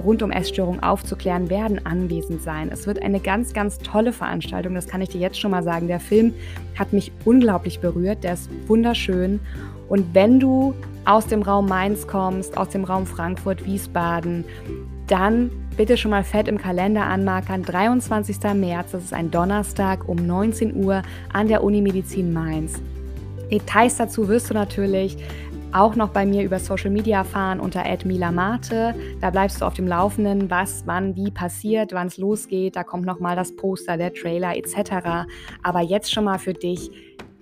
rund 0.02 0.22
um 0.24 0.32
Essstörungen 0.32 0.84
aufzuklären, 0.84 1.50
werden 1.50 1.86
anwesend 1.86 2.42
sein. 2.42 2.70
Es 2.72 2.88
wird 2.88 3.02
eine 3.02 3.20
ganz, 3.20 3.54
ganz 3.54 3.78
tolle 3.80 4.14
Veranstaltung, 4.14 4.76
das 4.76 4.88
kann 4.88 5.02
ich 5.02 5.10
dir 5.10 5.22
jetzt 5.22 5.40
schon 5.40 5.52
mal 5.52 5.64
sagen. 5.64 5.88
Der 5.88 6.00
Film 6.00 6.34
hat 6.78 6.94
mich 6.94 7.12
unglaublich 7.26 7.80
berührt, 7.80 8.24
der 8.24 8.34
ist 8.34 8.50
wunderschön. 8.68 9.40
Und 9.90 10.14
wenn 10.14 10.40
du 10.40 10.74
aus 11.06 11.28
dem 11.28 11.42
Raum 11.42 11.68
Mainz 11.68 12.08
kommst, 12.08 12.58
aus 12.58 12.70
dem 12.70 12.84
Raum 12.84 13.06
Frankfurt, 13.06 13.66
Wiesbaden, 13.66 14.46
dann 15.08 15.50
bitte 15.76 15.98
schon 15.98 16.12
mal 16.12 16.24
fett 16.24 16.48
im 16.48 16.58
Kalender 16.58 17.04
anmarkern. 17.04 17.64
23. 17.64 18.38
März, 18.54 18.92
das 18.92 19.04
ist 19.04 19.14
ein 19.14 19.32
Donnerstag 19.32 20.08
um 20.08 20.16
19 20.16 20.76
Uhr 20.76 21.02
an 21.34 21.48
der 21.48 21.64
Unimedizin 21.64 22.32
Mainz. 22.32 22.82
Details 23.52 23.98
dazu 23.98 24.30
wirst 24.30 24.50
du 24.50 24.54
natürlich 24.54 25.18
auch 25.74 25.96
noch 25.96 26.10
bei 26.10 26.26
mir 26.26 26.44
über 26.44 26.60
Social 26.60 26.92
Media 26.92 27.20
erfahren 27.20 27.60
unter 27.60 27.84
@milamate. 28.06 28.96
Da 29.20 29.30
bleibst 29.30 29.62
du 29.62 29.66
auf 29.66 29.74
dem 29.74 29.88
Laufenden, 29.88 30.50
was, 30.50 30.84
wann, 30.86 31.16
wie 31.16 31.32
passiert, 31.32 31.94
wann 31.94 32.08
es 32.08 32.18
losgeht. 32.18 32.76
Da 32.76 32.84
kommt 32.84 33.06
noch 33.06 33.20
mal 33.20 33.36
das 33.36 33.56
Poster, 33.56 33.98
der 33.98 34.14
Trailer 34.14 34.56
etc. 34.56 35.28
Aber 35.64 35.82
jetzt 35.82 36.12
schon 36.12 36.26
mal 36.26 36.40
für 36.40 36.54
dich 36.54 36.92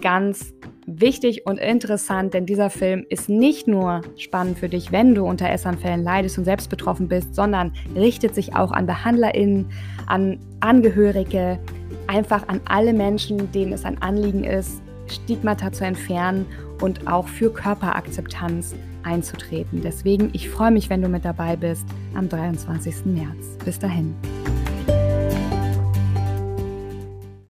ganz 0.01 0.53
wichtig 0.85 1.45
und 1.45 1.59
interessant, 1.59 2.33
denn 2.33 2.45
dieser 2.45 2.69
Film 2.69 3.05
ist 3.09 3.29
nicht 3.29 3.67
nur 3.67 4.01
spannend 4.17 4.57
für 4.57 4.69
dich, 4.69 4.91
wenn 4.91 5.13
du 5.13 5.25
unter 5.25 5.49
Essanfällen 5.49 6.03
leidest 6.03 6.37
und 6.37 6.45
selbst 6.45 6.69
betroffen 6.69 7.07
bist, 7.07 7.35
sondern 7.35 7.73
richtet 7.95 8.33
sich 8.33 8.55
auch 8.55 8.71
an 8.71 8.85
BehandlerInnen, 8.85 9.69
an 10.07 10.39
Angehörige, 10.61 11.59
einfach 12.07 12.47
an 12.47 12.61
alle 12.65 12.93
Menschen, 12.93 13.51
denen 13.51 13.73
es 13.73 13.85
ein 13.85 14.01
Anliegen 14.01 14.43
ist, 14.43 14.81
Stigmata 15.07 15.71
zu 15.71 15.85
entfernen 15.85 16.45
und 16.81 17.07
auch 17.07 17.27
für 17.27 17.51
Körperakzeptanz 17.51 18.75
einzutreten. 19.03 19.81
Deswegen, 19.81 20.29
ich 20.33 20.49
freue 20.49 20.71
mich, 20.71 20.89
wenn 20.89 21.01
du 21.01 21.09
mit 21.09 21.25
dabei 21.25 21.55
bist 21.55 21.85
am 22.15 22.29
23. 22.29 23.05
März. 23.05 23.57
Bis 23.63 23.79
dahin. 23.79 24.15